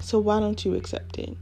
So 0.00 0.18
why 0.18 0.40
don't 0.40 0.64
you 0.64 0.74
accept 0.74 1.18
it? 1.18 1.36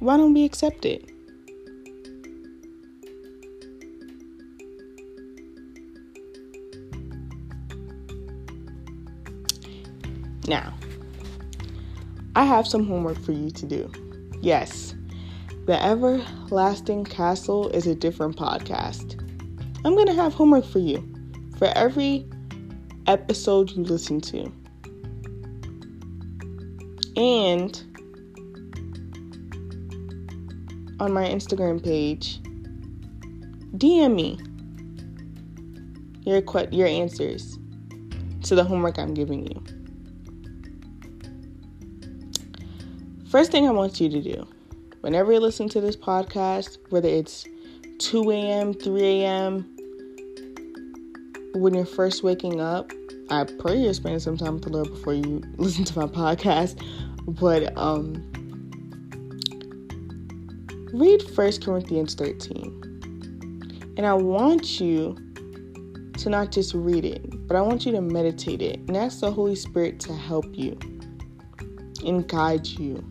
Why 0.00 0.16
don't 0.16 0.32
we 0.32 0.44
accept 0.44 0.84
it? 0.84 1.10
Now, 10.46 10.72
I 12.36 12.44
have 12.44 12.66
some 12.66 12.86
homework 12.86 13.18
for 13.18 13.32
you 13.32 13.50
to 13.50 13.66
do. 13.66 13.90
Yes, 14.40 14.94
the 15.66 15.82
Everlasting 15.82 17.04
Castle 17.04 17.68
is 17.70 17.86
a 17.86 17.94
different 17.94 18.36
podcast. 18.36 19.20
I'm 19.84 19.94
going 19.94 20.06
to 20.06 20.14
have 20.14 20.32
homework 20.32 20.64
for 20.64 20.78
you 20.78 21.06
for 21.58 21.66
every 21.76 22.26
episode 23.06 23.72
you 23.72 23.82
listen 23.82 24.20
to. 24.20 24.50
And 27.16 27.82
on 31.00 31.12
my 31.12 31.26
Instagram 31.26 31.82
page, 31.82 32.40
DM 33.76 34.14
me 34.14 34.38
your 36.24 36.42
your 36.70 36.86
answers 36.86 37.58
to 38.42 38.54
the 38.54 38.64
homework 38.64 38.98
I'm 38.98 39.14
giving 39.14 39.46
you. 39.46 39.62
First 43.30 43.52
thing 43.52 43.66
I 43.66 43.70
want 43.70 44.00
you 44.00 44.08
to 44.08 44.22
do 44.22 44.46
whenever 45.00 45.32
you 45.32 45.40
listen 45.40 45.68
to 45.70 45.80
this 45.80 45.96
podcast, 45.96 46.78
whether 46.90 47.08
it's 47.08 47.46
2 47.98 48.30
a.m., 48.30 48.74
3 48.74 49.02
a.m., 49.02 49.76
when 51.54 51.74
you're 51.74 51.86
first 51.86 52.22
waking 52.22 52.60
up, 52.60 52.92
I 53.30 53.44
pray 53.44 53.76
you're 53.76 53.94
spending 53.94 54.20
some 54.20 54.36
time 54.36 54.54
with 54.54 54.64
the 54.64 54.70
Lord 54.70 54.88
before 54.90 55.14
you 55.14 55.42
listen 55.56 55.84
to 55.84 55.98
my 55.98 56.06
podcast. 56.06 56.82
But 57.26 57.76
um, 57.76 58.24
read 60.92 61.22
1 61.36 61.60
Corinthians 61.60 62.14
13. 62.14 63.94
And 63.96 64.06
I 64.06 64.14
want 64.14 64.80
you 64.80 65.16
to 66.18 66.30
not 66.30 66.52
just 66.52 66.74
read 66.74 67.04
it, 67.04 67.46
but 67.46 67.56
I 67.56 67.60
want 67.60 67.86
you 67.86 67.92
to 67.92 68.00
meditate 68.00 68.62
it 68.62 68.78
and 68.88 68.96
ask 68.96 69.20
the 69.20 69.30
Holy 69.30 69.54
Spirit 69.54 70.00
to 70.00 70.14
help 70.14 70.46
you 70.52 70.78
and 72.04 72.26
guide 72.28 72.66
you 72.66 73.04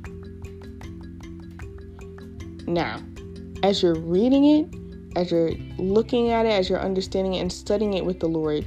now, 2.67 3.01
as 3.63 3.81
you're 3.81 3.95
reading 3.95 4.45
it, 4.45 5.17
as 5.17 5.31
you're 5.31 5.51
looking 5.77 6.31
at 6.31 6.45
it, 6.45 6.49
as 6.49 6.69
you're 6.69 6.81
understanding 6.81 7.35
it 7.35 7.39
and 7.39 7.51
studying 7.51 7.93
it 7.93 8.05
with 8.05 8.19
the 8.19 8.27
Lord, 8.27 8.65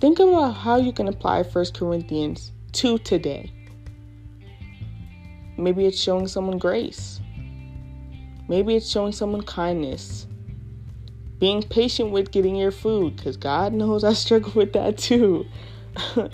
think 0.00 0.18
about 0.18 0.52
how 0.52 0.76
you 0.76 0.92
can 0.92 1.08
apply 1.08 1.42
1 1.42 1.66
Corinthians 1.74 2.52
to 2.72 2.98
today. 2.98 3.52
Maybe 5.58 5.84
it's 5.86 6.00
showing 6.00 6.28
someone 6.28 6.56
grace. 6.58 7.20
Maybe 8.48 8.76
it's 8.76 8.88
showing 8.88 9.10
someone 9.12 9.42
kindness. 9.42 10.28
Being 11.38 11.62
patient 11.62 12.12
with 12.12 12.30
getting 12.30 12.54
your 12.56 12.70
food, 12.70 13.16
because 13.16 13.36
God 13.36 13.72
knows 13.72 14.04
I 14.04 14.12
struggle 14.12 14.52
with 14.54 14.72
that 14.72 14.96
too. 14.96 15.46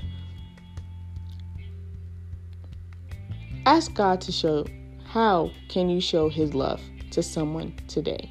Ask 3.66 3.94
God 3.94 4.20
to 4.22 4.30
show 4.32 4.66
how 5.06 5.50
can 5.68 5.88
you 5.88 6.00
show 6.00 6.28
his 6.28 6.54
love 6.54 6.82
to 7.12 7.22
someone 7.22 7.74
today. 7.88 8.30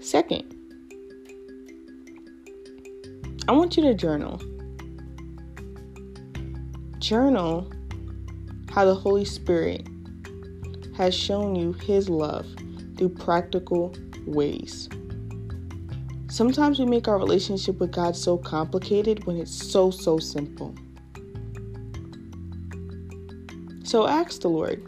Second, 0.00 0.56
I 3.46 3.52
want 3.52 3.76
you 3.76 3.84
to 3.84 3.94
journal. 3.94 4.40
Journal 7.10 7.68
how 8.70 8.84
the 8.84 8.94
Holy 8.94 9.24
Spirit 9.24 9.84
has 10.96 11.12
shown 11.12 11.56
you 11.56 11.72
his 11.72 12.08
love 12.08 12.46
through 12.96 13.08
practical 13.08 13.92
ways. 14.26 14.88
Sometimes 16.28 16.78
we 16.78 16.86
make 16.86 17.08
our 17.08 17.18
relationship 17.18 17.80
with 17.80 17.90
God 17.90 18.14
so 18.14 18.38
complicated 18.38 19.26
when 19.26 19.38
it's 19.38 19.50
so, 19.50 19.90
so 19.90 20.18
simple. 20.18 20.72
So 23.82 24.06
ask 24.06 24.42
the 24.42 24.48
Lord 24.48 24.80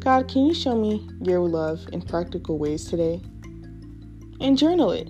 God, 0.00 0.28
can 0.28 0.44
you 0.44 0.52
show 0.52 0.76
me 0.76 1.08
your 1.22 1.40
love 1.40 1.80
in 1.94 2.02
practical 2.02 2.58
ways 2.58 2.84
today? 2.84 3.22
And 4.38 4.58
journal 4.58 4.90
it. 4.90 5.08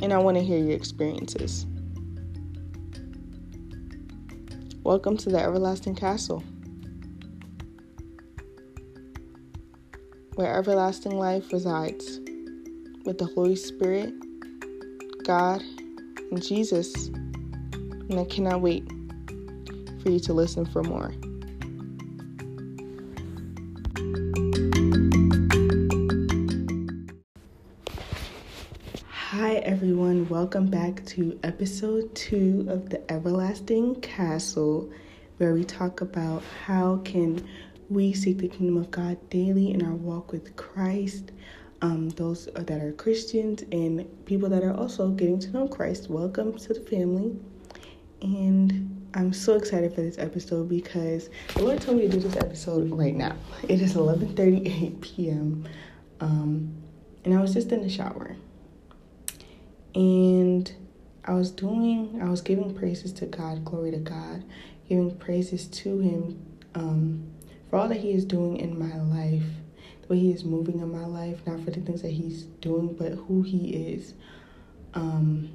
And 0.00 0.12
I 0.12 0.18
want 0.18 0.36
to 0.36 0.44
hear 0.44 0.58
your 0.58 0.76
experiences. 0.76 1.66
Welcome 4.86 5.16
to 5.16 5.30
the 5.30 5.40
Everlasting 5.40 5.96
Castle, 5.96 6.44
where 10.36 10.56
everlasting 10.56 11.18
life 11.18 11.52
resides 11.52 12.20
with 13.04 13.18
the 13.18 13.28
Holy 13.34 13.56
Spirit, 13.56 14.14
God, 15.24 15.60
and 16.30 16.40
Jesus. 16.40 17.08
And 17.08 18.20
I 18.20 18.26
cannot 18.26 18.60
wait 18.60 18.88
for 20.04 20.10
you 20.10 20.20
to 20.20 20.32
listen 20.32 20.64
for 20.66 20.84
more. 20.84 21.12
Everyone. 29.76 30.26
Welcome 30.30 30.68
back 30.68 31.04
to 31.04 31.38
episode 31.42 32.14
two 32.14 32.64
of 32.70 32.88
the 32.88 33.12
Everlasting 33.12 34.00
Castle, 34.00 34.90
where 35.36 35.52
we 35.52 35.64
talk 35.64 36.00
about 36.00 36.42
how 36.64 37.02
can 37.04 37.46
we 37.90 38.14
seek 38.14 38.38
the 38.38 38.48
kingdom 38.48 38.78
of 38.78 38.90
God 38.90 39.18
daily 39.28 39.72
in 39.72 39.84
our 39.84 39.92
walk 39.92 40.32
with 40.32 40.56
Christ. 40.56 41.32
Um, 41.82 42.08
those 42.08 42.46
that 42.54 42.80
are 42.80 42.92
Christians 42.92 43.64
and 43.70 44.08
people 44.24 44.48
that 44.48 44.64
are 44.64 44.72
also 44.72 45.10
getting 45.10 45.38
to 45.40 45.50
know 45.50 45.68
Christ. 45.68 46.08
Welcome 46.08 46.56
to 46.56 46.72
the 46.72 46.80
family. 46.80 47.36
And 48.22 49.10
I'm 49.12 49.34
so 49.34 49.56
excited 49.56 49.94
for 49.94 50.00
this 50.00 50.16
episode 50.16 50.70
because 50.70 51.28
the 51.54 51.62
Lord 51.62 51.82
told 51.82 51.98
me 51.98 52.04
to 52.04 52.12
do 52.12 52.20
this 52.20 52.36
episode 52.36 52.90
right 52.92 53.14
now. 53.14 53.36
It 53.68 53.82
is 53.82 53.94
11:38 53.94 55.02
p.m. 55.02 55.68
Um, 56.20 56.74
and 57.26 57.34
I 57.34 57.42
was 57.42 57.52
just 57.52 57.72
in 57.72 57.82
the 57.82 57.90
shower, 57.90 58.36
and 59.96 60.70
I 61.24 61.32
was 61.32 61.50
doing, 61.50 62.20
I 62.22 62.28
was 62.28 62.42
giving 62.42 62.74
praises 62.74 63.14
to 63.14 63.26
God, 63.26 63.64
glory 63.64 63.92
to 63.92 63.96
God, 63.96 64.44
giving 64.90 65.16
praises 65.16 65.66
to 65.68 65.98
Him 65.98 66.44
um, 66.74 67.26
for 67.70 67.76
all 67.76 67.88
that 67.88 67.96
He 67.96 68.12
is 68.12 68.26
doing 68.26 68.58
in 68.58 68.78
my 68.78 68.94
life, 69.04 69.48
the 70.02 70.08
way 70.08 70.18
He 70.18 70.32
is 70.32 70.44
moving 70.44 70.80
in 70.80 70.92
my 70.92 71.06
life, 71.06 71.40
not 71.46 71.64
for 71.64 71.70
the 71.70 71.80
things 71.80 72.02
that 72.02 72.10
He's 72.10 72.42
doing, 72.42 72.92
but 72.92 73.12
who 73.12 73.40
He 73.40 73.70
is. 73.70 74.12
Um, 74.92 75.48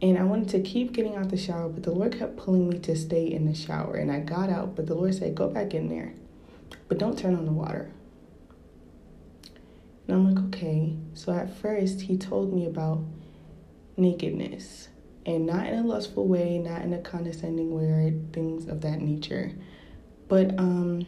and 0.00 0.16
I 0.16 0.22
wanted 0.22 0.48
to 0.50 0.60
keep 0.60 0.92
getting 0.92 1.16
out 1.16 1.30
the 1.30 1.36
shower, 1.36 1.68
but 1.68 1.82
the 1.82 1.90
Lord 1.90 2.16
kept 2.16 2.36
pulling 2.36 2.68
me 2.68 2.78
to 2.78 2.94
stay 2.94 3.26
in 3.26 3.46
the 3.46 3.54
shower. 3.54 3.96
And 3.96 4.12
I 4.12 4.20
got 4.20 4.48
out, 4.48 4.76
but 4.76 4.86
the 4.86 4.94
Lord 4.94 5.12
said, 5.12 5.34
Go 5.34 5.48
back 5.48 5.74
in 5.74 5.88
there, 5.88 6.14
but 6.86 6.98
don't 6.98 7.18
turn 7.18 7.34
on 7.34 7.46
the 7.46 7.52
water. 7.52 7.90
And 10.08 10.16
I'm 10.16 10.34
like, 10.34 10.44
Okay. 10.46 10.96
So 11.14 11.32
at 11.32 11.56
first, 11.56 12.00
He 12.00 12.16
told 12.18 12.52
me 12.52 12.66
about 12.66 13.04
nakedness 13.96 14.88
and 15.24 15.46
not 15.46 15.66
in 15.66 15.78
a 15.78 15.86
lustful 15.86 16.26
way, 16.26 16.58
not 16.58 16.82
in 16.82 16.92
a 16.92 16.98
condescending 16.98 17.72
way, 17.72 17.84
or 17.84 18.12
things 18.32 18.66
of 18.66 18.80
that 18.80 19.00
nature, 19.00 19.52
but 20.26 20.58
um, 20.58 21.06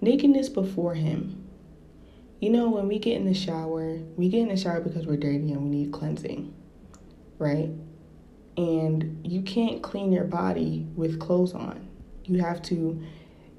nakedness 0.00 0.48
before 0.48 0.94
Him. 0.94 1.44
You 2.40 2.50
know, 2.50 2.70
when 2.70 2.88
we 2.88 2.98
get 2.98 3.16
in 3.16 3.26
the 3.26 3.34
shower, 3.34 3.98
we 4.16 4.28
get 4.28 4.40
in 4.40 4.48
the 4.48 4.56
shower 4.56 4.80
because 4.80 5.06
we're 5.06 5.16
dirty 5.16 5.52
and 5.52 5.62
we 5.62 5.68
need 5.70 5.92
cleansing 5.92 6.54
right? 7.38 7.70
And 8.56 9.20
you 9.24 9.42
can't 9.42 9.82
clean 9.82 10.12
your 10.12 10.24
body 10.24 10.86
with 10.96 11.20
clothes 11.20 11.54
on. 11.54 11.88
You 12.24 12.42
have 12.42 12.60
to 12.62 13.02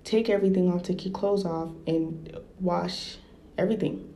take 0.04 0.30
everything 0.30 0.72
off, 0.72 0.84
take 0.84 1.06
your 1.06 1.13
clothes 1.13 1.45
off, 1.45 1.69
and 1.88 2.38
wash 2.60 3.17
everything. 3.60 4.13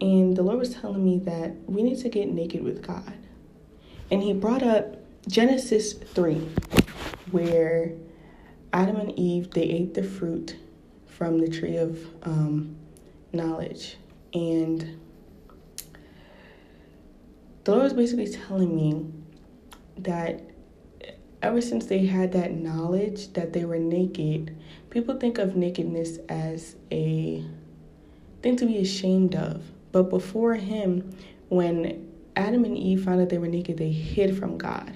And 0.00 0.36
the 0.36 0.42
Lord 0.42 0.58
was 0.58 0.74
telling 0.74 1.04
me 1.04 1.18
that 1.20 1.54
we 1.66 1.82
need 1.82 1.98
to 2.00 2.08
get 2.08 2.28
naked 2.28 2.62
with 2.62 2.84
God. 2.86 3.14
And 4.10 4.22
He 4.22 4.32
brought 4.32 4.62
up 4.62 4.96
Genesis 5.28 5.92
3, 5.92 6.48
where 7.30 7.92
Adam 8.72 8.96
and 8.96 9.18
Eve 9.18 9.50
they 9.52 9.62
ate 9.62 9.94
the 9.94 10.02
fruit 10.02 10.56
from 11.06 11.38
the 11.38 11.48
tree 11.48 11.76
of 11.76 12.04
um, 12.24 12.74
knowledge, 13.32 13.96
and 14.34 14.98
the 17.64 17.70
Lord 17.70 17.84
was 17.84 17.92
basically 17.92 18.28
telling 18.28 18.74
me 18.74 19.06
that 19.98 20.42
ever 21.42 21.60
since 21.60 21.86
they 21.86 22.06
had 22.06 22.32
that 22.32 22.52
knowledge 22.52 23.32
that 23.34 23.52
they 23.52 23.64
were 23.64 23.78
naked, 23.78 24.56
people 24.90 25.16
think 25.16 25.38
of 25.38 25.54
nakedness 25.54 26.18
as 26.28 26.76
a 26.90 27.44
thing 28.42 28.56
to 28.56 28.66
be 28.66 28.78
ashamed 28.78 29.34
of. 29.34 29.62
But 29.92 30.04
before 30.04 30.54
him, 30.54 31.16
when 31.48 32.08
Adam 32.36 32.64
and 32.64 32.76
Eve 32.76 33.04
found 33.04 33.20
out 33.20 33.28
they 33.28 33.38
were 33.38 33.48
naked, 33.48 33.76
they 33.76 33.90
hid 33.90 34.38
from 34.38 34.58
God. 34.58 34.92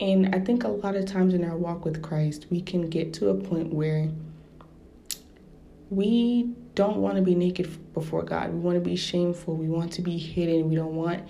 And 0.00 0.34
I 0.34 0.38
think 0.38 0.62
a 0.62 0.68
lot 0.68 0.94
of 0.94 1.06
times 1.06 1.34
in 1.34 1.44
our 1.44 1.56
walk 1.56 1.84
with 1.84 2.02
Christ, 2.02 2.46
we 2.50 2.60
can 2.60 2.88
get 2.88 3.12
to 3.14 3.30
a 3.30 3.34
point 3.34 3.72
where 3.74 4.08
we 5.90 6.54
don't 6.74 6.98
want 6.98 7.16
to 7.16 7.22
be 7.22 7.34
naked 7.34 7.92
before 7.94 8.22
God. 8.22 8.52
We 8.52 8.60
want 8.60 8.76
to 8.76 8.80
be 8.80 8.94
shameful. 8.94 9.56
We 9.56 9.68
want 9.68 9.92
to 9.94 10.02
be 10.02 10.16
hidden. 10.16 10.68
We 10.68 10.76
don't 10.76 10.94
want 10.94 11.26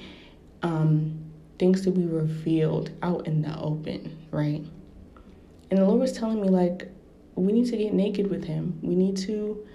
um, 0.62 1.18
things 1.58 1.80
to 1.82 1.90
be 1.90 2.04
revealed 2.04 2.90
out 3.02 3.26
in 3.26 3.40
the 3.40 3.58
open, 3.58 4.26
right? 4.30 4.62
And 5.70 5.78
the 5.78 5.84
Lord 5.84 6.00
was 6.00 6.12
telling 6.12 6.40
me, 6.40 6.48
like, 6.48 6.90
we 7.40 7.52
need 7.52 7.66
to 7.66 7.76
get 7.76 7.92
naked 7.92 8.30
with 8.30 8.44
Him. 8.44 8.78
We 8.82 8.94
need 8.94 9.16
to. 9.18 9.66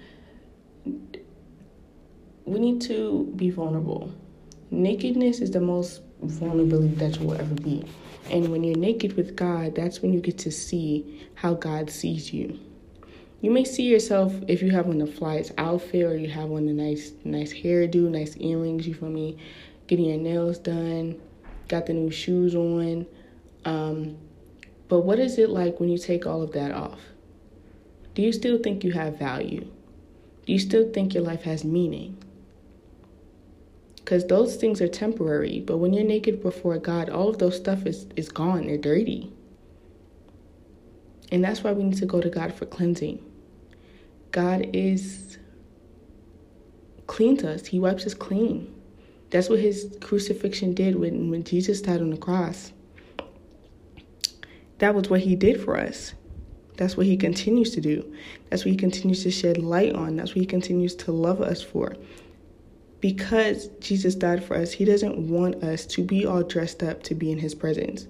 We 2.45 2.59
need 2.59 2.81
to 2.81 3.31
be 3.35 3.49
vulnerable. 3.49 4.11
Nakedness 4.69 5.39
is 5.39 5.51
the 5.51 5.61
most 5.61 6.01
vulnerability 6.21 6.95
that 6.95 7.19
you 7.19 7.27
will 7.27 7.39
ever 7.39 7.55
be. 7.55 7.85
And 8.29 8.49
when 8.49 8.63
you're 8.63 8.77
naked 8.77 9.15
with 9.15 9.35
God, 9.35 9.75
that's 9.75 10.01
when 10.01 10.11
you 10.11 10.19
get 10.19 10.37
to 10.39 10.51
see 10.51 11.29
how 11.35 11.53
God 11.53 11.89
sees 11.89 12.33
you 12.33 12.59
you 13.43 13.51
may 13.51 13.65
see 13.65 13.83
yourself 13.83 14.33
if 14.47 14.61
you 14.61 14.71
have 14.71 14.87
on 14.87 14.99
the 14.99 15.05
flyest 15.05 15.51
outfit 15.57 16.05
or 16.05 16.15
you 16.15 16.29
have 16.29 16.49
on 16.49 16.65
the 16.65 16.71
nice 16.71 17.11
nice 17.25 17.53
hairdo, 17.53 18.09
nice 18.09 18.37
earrings, 18.37 18.87
you 18.87 18.93
feel 18.93 19.09
me, 19.09 19.37
getting 19.85 20.05
your 20.05 20.17
nails 20.17 20.57
done, 20.57 21.19
got 21.67 21.85
the 21.85 21.91
new 21.91 22.09
shoes 22.09 22.55
on. 22.55 23.05
Um, 23.65 24.17
but 24.87 25.01
what 25.01 25.19
is 25.19 25.37
it 25.37 25.49
like 25.49 25.81
when 25.81 25.89
you 25.89 25.97
take 25.97 26.25
all 26.25 26.41
of 26.41 26.53
that 26.53 26.71
off? 26.71 27.01
Do 28.15 28.21
you 28.21 28.31
still 28.31 28.57
think 28.57 28.83
you 28.83 28.91
have 28.91 29.17
value? 29.17 29.67
Do 30.45 30.53
you 30.53 30.59
still 30.59 30.91
think 30.91 31.13
your 31.13 31.23
life 31.23 31.43
has 31.43 31.63
meaning? 31.63 32.17
Because 33.95 34.27
those 34.27 34.57
things 34.57 34.81
are 34.81 34.87
temporary, 34.87 35.61
but 35.61 35.77
when 35.77 35.93
you're 35.93 36.03
naked 36.03 36.41
before 36.41 36.77
God, 36.77 37.09
all 37.09 37.29
of 37.29 37.39
those 37.39 37.55
stuff 37.55 37.85
is, 37.85 38.05
is 38.15 38.29
gone. 38.29 38.67
They're 38.67 38.77
dirty. 38.77 39.31
And 41.31 41.43
that's 41.43 41.63
why 41.63 41.71
we 41.71 41.83
need 41.83 41.97
to 41.97 42.05
go 42.05 42.21
to 42.21 42.29
God 42.29 42.53
for 42.53 42.65
cleansing. 42.65 43.23
God 44.31 44.69
is 44.73 45.37
clean 47.07 47.37
to 47.37 47.53
us. 47.53 47.65
He 47.65 47.79
wipes 47.79 48.05
us 48.05 48.13
clean. 48.13 48.73
That's 49.29 49.49
what 49.49 49.59
his 49.59 49.97
crucifixion 50.01 50.73
did 50.73 50.95
when, 50.95 51.31
when 51.31 51.43
Jesus 51.43 51.81
died 51.81 52.01
on 52.01 52.11
the 52.11 52.17
cross. 52.17 52.71
that 54.79 54.93
was 54.93 55.09
what 55.09 55.21
he 55.21 55.35
did 55.35 55.63
for 55.63 55.77
us. 55.77 56.13
That's 56.77 56.97
what 56.97 57.05
he 57.05 57.17
continues 57.17 57.71
to 57.71 57.81
do. 57.81 58.03
That's 58.49 58.65
what 58.65 58.71
he 58.71 58.77
continues 58.77 59.23
to 59.23 59.31
shed 59.31 59.57
light 59.57 59.93
on. 59.93 60.15
That's 60.15 60.31
what 60.31 60.41
he 60.41 60.45
continues 60.45 60.95
to 60.95 61.11
love 61.11 61.41
us 61.41 61.61
for. 61.61 61.95
Because 62.99 63.67
Jesus 63.79 64.15
died 64.15 64.43
for 64.43 64.55
us, 64.55 64.71
he 64.71 64.85
doesn't 64.85 65.29
want 65.29 65.63
us 65.63 65.85
to 65.87 66.03
be 66.03 66.25
all 66.25 66.41
dressed 66.41 66.81
up 66.81 67.03
to 67.03 67.15
be 67.15 67.31
in 67.31 67.39
his 67.39 67.53
presence. 67.53 68.07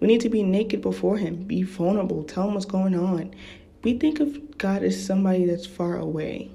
We 0.00 0.06
need 0.06 0.20
to 0.20 0.28
be 0.28 0.42
naked 0.42 0.82
before 0.82 1.16
him, 1.16 1.44
be 1.44 1.62
vulnerable, 1.62 2.22
tell 2.22 2.48
him 2.48 2.54
what's 2.54 2.66
going 2.66 2.94
on. 2.94 3.34
We 3.82 3.98
think 3.98 4.20
of 4.20 4.58
God 4.58 4.82
as 4.82 5.04
somebody 5.04 5.46
that's 5.46 5.66
far 5.66 5.96
away, 5.96 6.50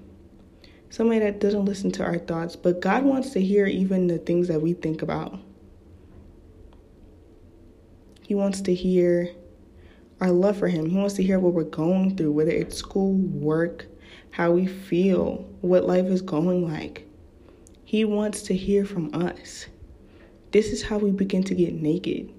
somebody 0.89 1.19
that 1.19 1.39
doesn't 1.39 1.65
listen 1.65 1.91
to 1.93 2.03
our 2.03 2.17
thoughts, 2.17 2.55
but 2.55 2.81
God 2.81 3.03
wants 3.03 3.31
to 3.31 3.41
hear 3.41 3.65
even 3.67 4.07
the 4.07 4.19
things 4.19 4.47
that 4.47 4.61
we 4.61 4.73
think 4.73 5.01
about. 5.01 5.39
He 8.21 8.35
wants 8.35 8.61
to 8.61 8.73
hear 8.73 9.29
our 10.21 10.31
love 10.31 10.57
for 10.57 10.67
Him. 10.67 10.85
He 10.85 10.95
wants 10.95 11.15
to 11.15 11.23
hear 11.23 11.39
what 11.39 11.53
we're 11.53 11.63
going 11.63 12.15
through, 12.15 12.31
whether 12.31 12.51
it's 12.51 12.77
school, 12.77 13.13
work, 13.13 13.87
how 14.29 14.51
we 14.51 14.67
feel, 14.67 15.49
what 15.61 15.85
life 15.85 16.05
is 16.05 16.21
going 16.21 16.71
like. 16.71 17.05
He 17.83 18.05
wants 18.05 18.43
to 18.43 18.55
hear 18.55 18.85
from 18.85 19.13
us. 19.13 19.65
This 20.51 20.71
is 20.71 20.83
how 20.83 20.97
we 20.97 21.11
begin 21.11 21.43
to 21.43 21.55
get 21.55 21.73
naked. 21.73 22.31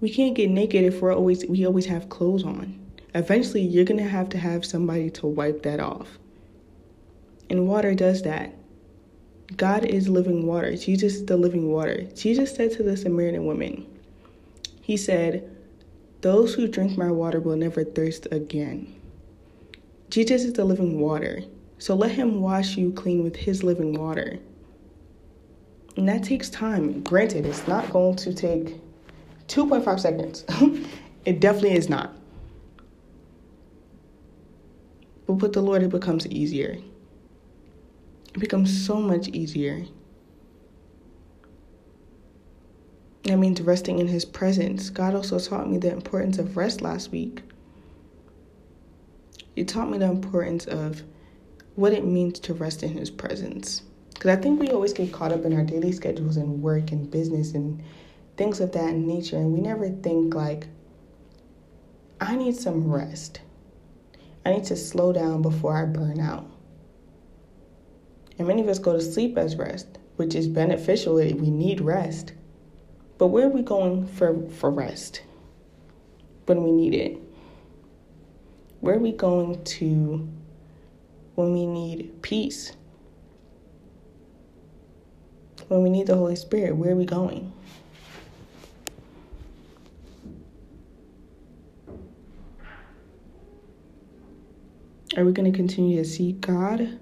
We 0.00 0.10
can't 0.10 0.34
get 0.34 0.50
naked 0.50 0.84
if 0.84 1.00
we're 1.00 1.14
always 1.14 1.44
we 1.46 1.66
always 1.66 1.86
have 1.86 2.08
clothes 2.08 2.44
on. 2.44 2.78
Eventually, 3.14 3.62
you're 3.62 3.84
going 3.84 4.02
to 4.02 4.08
have 4.08 4.28
to 4.30 4.38
have 4.38 4.64
somebody 4.64 5.10
to 5.10 5.26
wipe 5.26 5.62
that 5.62 5.80
off. 5.80 6.18
And 7.50 7.66
water 7.66 7.94
does 7.94 8.22
that. 8.22 8.54
God 9.56 9.84
is 9.84 10.08
living 10.08 10.46
water. 10.46 10.76
Jesus 10.76 11.14
is 11.14 11.26
the 11.26 11.36
living 11.36 11.70
water. 11.72 12.02
Jesus 12.14 12.54
said 12.54 12.70
to 12.72 12.82
the 12.82 12.96
Samaritan 12.96 13.46
woman, 13.46 13.86
He 14.82 14.96
said, 14.96 15.57
Those 16.20 16.54
who 16.54 16.66
drink 16.66 16.98
my 16.98 17.10
water 17.10 17.40
will 17.40 17.56
never 17.56 17.84
thirst 17.84 18.26
again. 18.32 18.94
Jesus 20.10 20.44
is 20.44 20.54
the 20.54 20.64
living 20.64 20.98
water. 21.00 21.42
So 21.78 21.94
let 21.94 22.10
him 22.10 22.40
wash 22.40 22.76
you 22.76 22.92
clean 22.92 23.22
with 23.22 23.36
his 23.36 23.62
living 23.62 23.92
water. 23.92 24.38
And 25.96 26.08
that 26.08 26.24
takes 26.24 26.50
time. 26.50 27.02
Granted, 27.02 27.46
it's 27.46 27.68
not 27.68 27.90
going 27.90 28.16
to 28.16 28.34
take 28.34 28.80
2.5 29.48 30.00
seconds. 30.00 30.44
it 31.24 31.40
definitely 31.40 31.76
is 31.76 31.88
not. 31.88 32.14
But 35.26 35.34
with 35.34 35.52
the 35.52 35.60
Lord, 35.60 35.82
it 35.82 35.90
becomes 35.90 36.26
easier. 36.26 36.78
It 38.34 38.40
becomes 38.40 38.86
so 38.86 38.96
much 38.96 39.28
easier. 39.28 39.84
That 43.28 43.36
means 43.36 43.60
resting 43.60 43.98
in 43.98 44.08
His 44.08 44.24
presence. 44.24 44.88
God 44.88 45.14
also 45.14 45.38
taught 45.38 45.68
me 45.70 45.76
the 45.76 45.92
importance 45.92 46.38
of 46.38 46.56
rest 46.56 46.80
last 46.80 47.10
week. 47.10 47.42
He 49.54 49.64
taught 49.64 49.90
me 49.90 49.98
the 49.98 50.06
importance 50.06 50.64
of 50.66 51.02
what 51.74 51.92
it 51.92 52.06
means 52.06 52.40
to 52.40 52.54
rest 52.54 52.82
in 52.82 52.96
His 52.96 53.10
presence. 53.10 53.82
Because 54.14 54.30
I 54.30 54.40
think 54.40 54.58
we 54.58 54.70
always 54.70 54.94
get 54.94 55.12
caught 55.12 55.30
up 55.30 55.44
in 55.44 55.52
our 55.52 55.62
daily 55.62 55.92
schedules 55.92 56.38
and 56.38 56.62
work 56.62 56.90
and 56.90 57.10
business 57.10 57.52
and 57.52 57.82
things 58.38 58.60
of 58.60 58.72
that 58.72 58.94
nature, 58.94 59.36
and 59.36 59.52
we 59.52 59.60
never 59.60 59.90
think, 59.90 60.34
like, 60.34 60.66
I 62.22 62.34
need 62.34 62.56
some 62.56 62.90
rest. 62.90 63.42
I 64.46 64.52
need 64.52 64.64
to 64.64 64.76
slow 64.76 65.12
down 65.12 65.42
before 65.42 65.76
I 65.76 65.84
burn 65.84 66.18
out. 66.18 66.50
And 68.38 68.48
many 68.48 68.62
of 68.62 68.68
us 68.68 68.78
go 68.78 68.94
to 68.94 69.02
sleep 69.02 69.36
as 69.36 69.56
rest, 69.56 69.98
which 70.16 70.34
is 70.34 70.48
beneficial. 70.48 71.16
We 71.16 71.32
need 71.32 71.82
rest. 71.82 72.32
But 73.18 73.26
where 73.28 73.46
are 73.46 73.50
we 73.50 73.62
going 73.62 74.06
for, 74.06 74.48
for 74.48 74.70
rest 74.70 75.22
when 76.46 76.62
we 76.62 76.70
need 76.70 76.94
it? 76.94 77.20
Where 78.80 78.94
are 78.94 79.00
we 79.00 79.12
going 79.12 79.62
to 79.64 80.28
when 81.38 81.52
we 81.52 81.66
need 81.66 82.20
peace, 82.20 82.72
when 85.68 85.84
we 85.84 85.88
need 85.88 86.08
the 86.08 86.16
Holy 86.16 86.34
Spirit, 86.34 86.74
where 86.74 86.90
are 86.90 86.96
we 86.96 87.04
going? 87.04 87.52
Are 95.16 95.24
we 95.24 95.32
going 95.32 95.50
to 95.50 95.56
continue 95.56 95.96
to 95.96 96.04
seek 96.04 96.40
God 96.40 96.98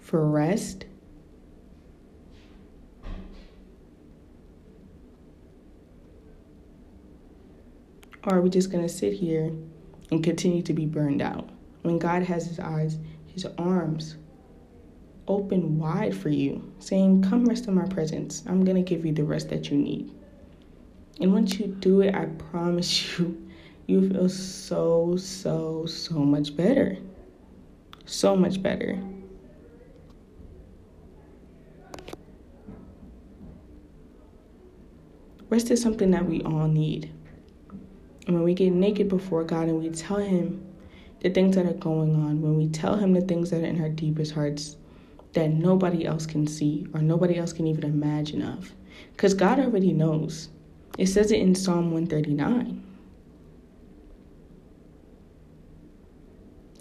for 0.00 0.26
rest? 0.26 0.86
Or 8.26 8.36
are 8.36 8.40
we 8.40 8.50
just 8.50 8.70
going 8.70 8.82
to 8.82 8.92
sit 8.92 9.12
here 9.12 9.52
and 10.10 10.24
continue 10.24 10.62
to 10.62 10.72
be 10.72 10.86
burned 10.86 11.22
out 11.22 11.48
when 11.82 11.98
God 11.98 12.22
has 12.22 12.46
his 12.46 12.58
eyes 12.58 12.98
his 13.34 13.46
arms 13.58 14.14
open 15.26 15.78
wide 15.78 16.16
for 16.16 16.28
you, 16.28 16.72
saying, 16.78 17.22
Come 17.22 17.44
rest 17.46 17.66
in 17.66 17.74
my 17.74 17.86
presence. 17.86 18.44
I'm 18.46 18.64
going 18.64 18.76
to 18.76 18.82
give 18.82 19.04
you 19.04 19.12
the 19.12 19.24
rest 19.24 19.48
that 19.50 19.70
you 19.70 19.76
need. 19.76 20.12
And 21.20 21.32
once 21.32 21.58
you 21.58 21.66
do 21.66 22.00
it, 22.00 22.14
I 22.14 22.26
promise 22.26 23.18
you, 23.18 23.50
you 23.86 24.08
feel 24.08 24.28
so, 24.28 25.16
so, 25.16 25.86
so 25.86 26.14
much 26.14 26.56
better. 26.56 26.96
So 28.06 28.36
much 28.36 28.62
better. 28.62 29.02
Rest 35.48 35.70
is 35.70 35.80
something 35.80 36.10
that 36.10 36.26
we 36.26 36.42
all 36.42 36.68
need. 36.68 37.13
And 38.26 38.34
when 38.34 38.44
we 38.44 38.54
get 38.54 38.72
naked 38.72 39.08
before 39.08 39.44
God 39.44 39.68
and 39.68 39.78
we 39.78 39.90
tell 39.90 40.16
Him 40.16 40.64
the 41.20 41.30
things 41.30 41.56
that 41.56 41.66
are 41.66 41.74
going 41.74 42.14
on, 42.14 42.40
when 42.40 42.56
we 42.56 42.68
tell 42.68 42.96
Him 42.96 43.12
the 43.12 43.20
things 43.20 43.50
that 43.50 43.62
are 43.62 43.66
in 43.66 43.80
our 43.80 43.88
deepest 43.88 44.32
hearts 44.32 44.76
that 45.34 45.50
nobody 45.50 46.06
else 46.06 46.26
can 46.26 46.46
see 46.46 46.86
or 46.94 47.00
nobody 47.00 47.36
else 47.36 47.52
can 47.52 47.66
even 47.66 47.84
imagine 47.84 48.42
of. 48.42 48.72
Because 49.12 49.34
God 49.34 49.58
already 49.58 49.92
knows. 49.92 50.48
It 50.96 51.06
says 51.06 51.32
it 51.32 51.40
in 51.40 51.54
Psalm 51.54 51.90
139. 51.90 52.82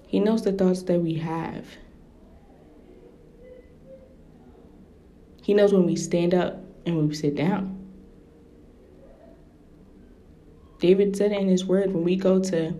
He 0.07 0.19
knows 0.19 0.43
the 0.43 0.51
thoughts 0.51 0.83
that 0.83 0.99
we 0.99 1.15
have. 1.15 1.65
He 5.41 5.55
knows 5.55 5.73
when 5.73 5.85
we 5.85 5.95
stand 5.95 6.35
up 6.35 6.63
and 6.85 6.95
when 6.95 7.09
we 7.09 7.15
sit 7.15 7.35
down. 7.35 7.82
David 10.83 11.15
said 11.15 11.31
in 11.31 11.47
his 11.47 11.63
word 11.63 11.93
when 11.93 12.03
we 12.03 12.17
go 12.17 12.41
to 12.41 12.73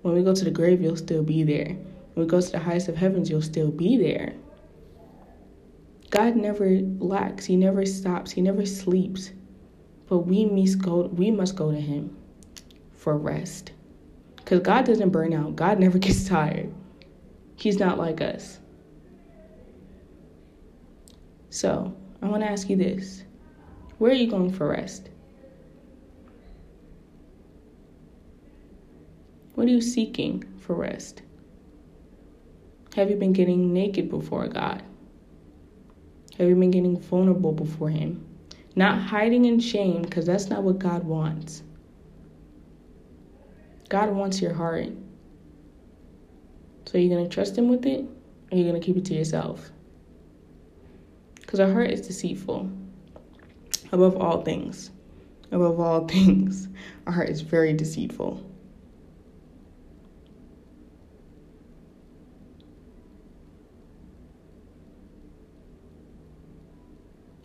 When 0.00 0.14
we 0.14 0.22
go 0.22 0.34
to 0.34 0.44
the 0.44 0.50
grave, 0.50 0.80
you'll 0.80 0.96
still 0.96 1.22
be 1.22 1.42
there. 1.42 1.76
When 2.14 2.24
we 2.24 2.26
go 2.26 2.40
to 2.40 2.50
the 2.50 2.58
highest 2.58 2.88
of 2.88 2.96
heavens, 2.96 3.28
you'll 3.28 3.42
still 3.42 3.70
be 3.70 3.98
there. 3.98 4.32
God 6.08 6.36
never 6.36 6.80
lacks, 6.98 7.44
He 7.44 7.54
never 7.54 7.84
stops, 7.84 8.30
He 8.30 8.40
never 8.40 8.64
sleeps. 8.64 9.32
But 10.06 10.20
we 10.20 10.46
must 10.46 10.78
go, 10.78 11.08
we 11.08 11.30
must 11.30 11.54
go 11.54 11.70
to 11.70 11.78
Him 11.78 12.16
for 12.96 13.18
rest. 13.18 13.72
Because 14.36 14.60
God 14.60 14.86
doesn't 14.86 15.10
burn 15.10 15.34
out, 15.34 15.54
God 15.54 15.78
never 15.84 15.98
gets 15.98 16.26
tired. 16.26 16.72
He's 17.56 17.78
not 17.78 17.98
like 17.98 18.22
us. 18.22 18.58
So, 21.50 21.94
I 22.22 22.28
want 22.28 22.42
to 22.42 22.50
ask 22.50 22.70
you 22.70 22.76
this 22.76 23.24
Where 23.98 24.12
are 24.12 24.14
you 24.14 24.30
going 24.30 24.52
for 24.52 24.68
rest? 24.68 25.08
What 29.54 29.66
are 29.66 29.70
you 29.70 29.80
seeking 29.80 30.44
for 30.60 30.74
rest? 30.74 31.22
Have 32.94 33.10
you 33.10 33.16
been 33.16 33.32
getting 33.32 33.72
naked 33.72 34.08
before 34.08 34.46
God? 34.46 34.82
Have 36.38 36.48
you 36.48 36.54
been 36.54 36.70
getting 36.70 36.98
vulnerable 37.00 37.52
before 37.52 37.90
Him? 37.90 38.24
Not 38.76 39.00
hiding 39.00 39.44
in 39.44 39.58
shame, 39.58 40.02
because 40.02 40.26
that's 40.26 40.48
not 40.48 40.62
what 40.62 40.78
God 40.78 41.02
wants. 41.02 41.64
God 43.88 44.10
wants 44.10 44.40
your 44.40 44.54
heart. 44.54 44.90
So 46.86 46.96
you're 46.96 47.02
you 47.02 47.10
going 47.10 47.28
to 47.28 47.34
trust 47.34 47.58
Him 47.58 47.68
with 47.68 47.84
it, 47.86 48.00
or 48.00 48.54
are 48.54 48.56
you 48.56 48.62
going 48.64 48.80
to 48.80 48.86
keep 48.86 48.96
it 48.96 49.04
to 49.06 49.14
yourself? 49.14 49.72
Because 51.34 51.58
our 51.58 51.72
heart 51.72 51.90
is 51.90 52.06
deceitful. 52.06 52.70
Above 53.90 54.16
all 54.16 54.42
things, 54.42 54.90
above 55.50 55.80
all 55.80 56.06
things, 56.08 56.68
our 57.06 57.12
heart 57.12 57.28
is 57.28 57.40
very 57.40 57.72
deceitful. 57.72 58.44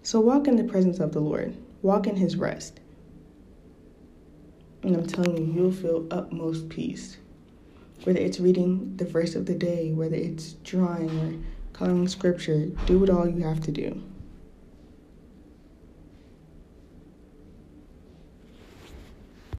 So 0.02 0.20
walk 0.20 0.48
in 0.48 0.58
the 0.58 0.64
presence 0.66 1.00
of 1.00 1.14
the 1.14 1.22
Lord, 1.22 1.56
walk 1.82 2.08
in 2.08 2.18
His 2.18 2.36
rest. 2.36 2.82
And 4.84 4.98
I'm 4.98 5.08
telling 5.08 5.38
you, 5.38 5.54
you'll 5.54 5.72
feel 5.72 6.06
utmost 6.12 6.68
peace. 6.68 7.18
Whether 8.04 8.20
it's 8.20 8.40
reading 8.40 8.98
the 8.98 9.06
verse 9.06 9.34
of 9.34 9.46
the 9.46 9.56
day, 9.56 9.94
whether 9.94 10.16
it's 10.16 10.54
drawing 10.64 11.10
or 11.20 11.34
coloring 11.72 12.10
scripture, 12.10 12.66
do 12.86 13.00
what 13.00 13.10
all 13.10 13.28
you 13.28 13.44
have 13.44 13.62
to 13.62 13.72
do. 13.72 14.04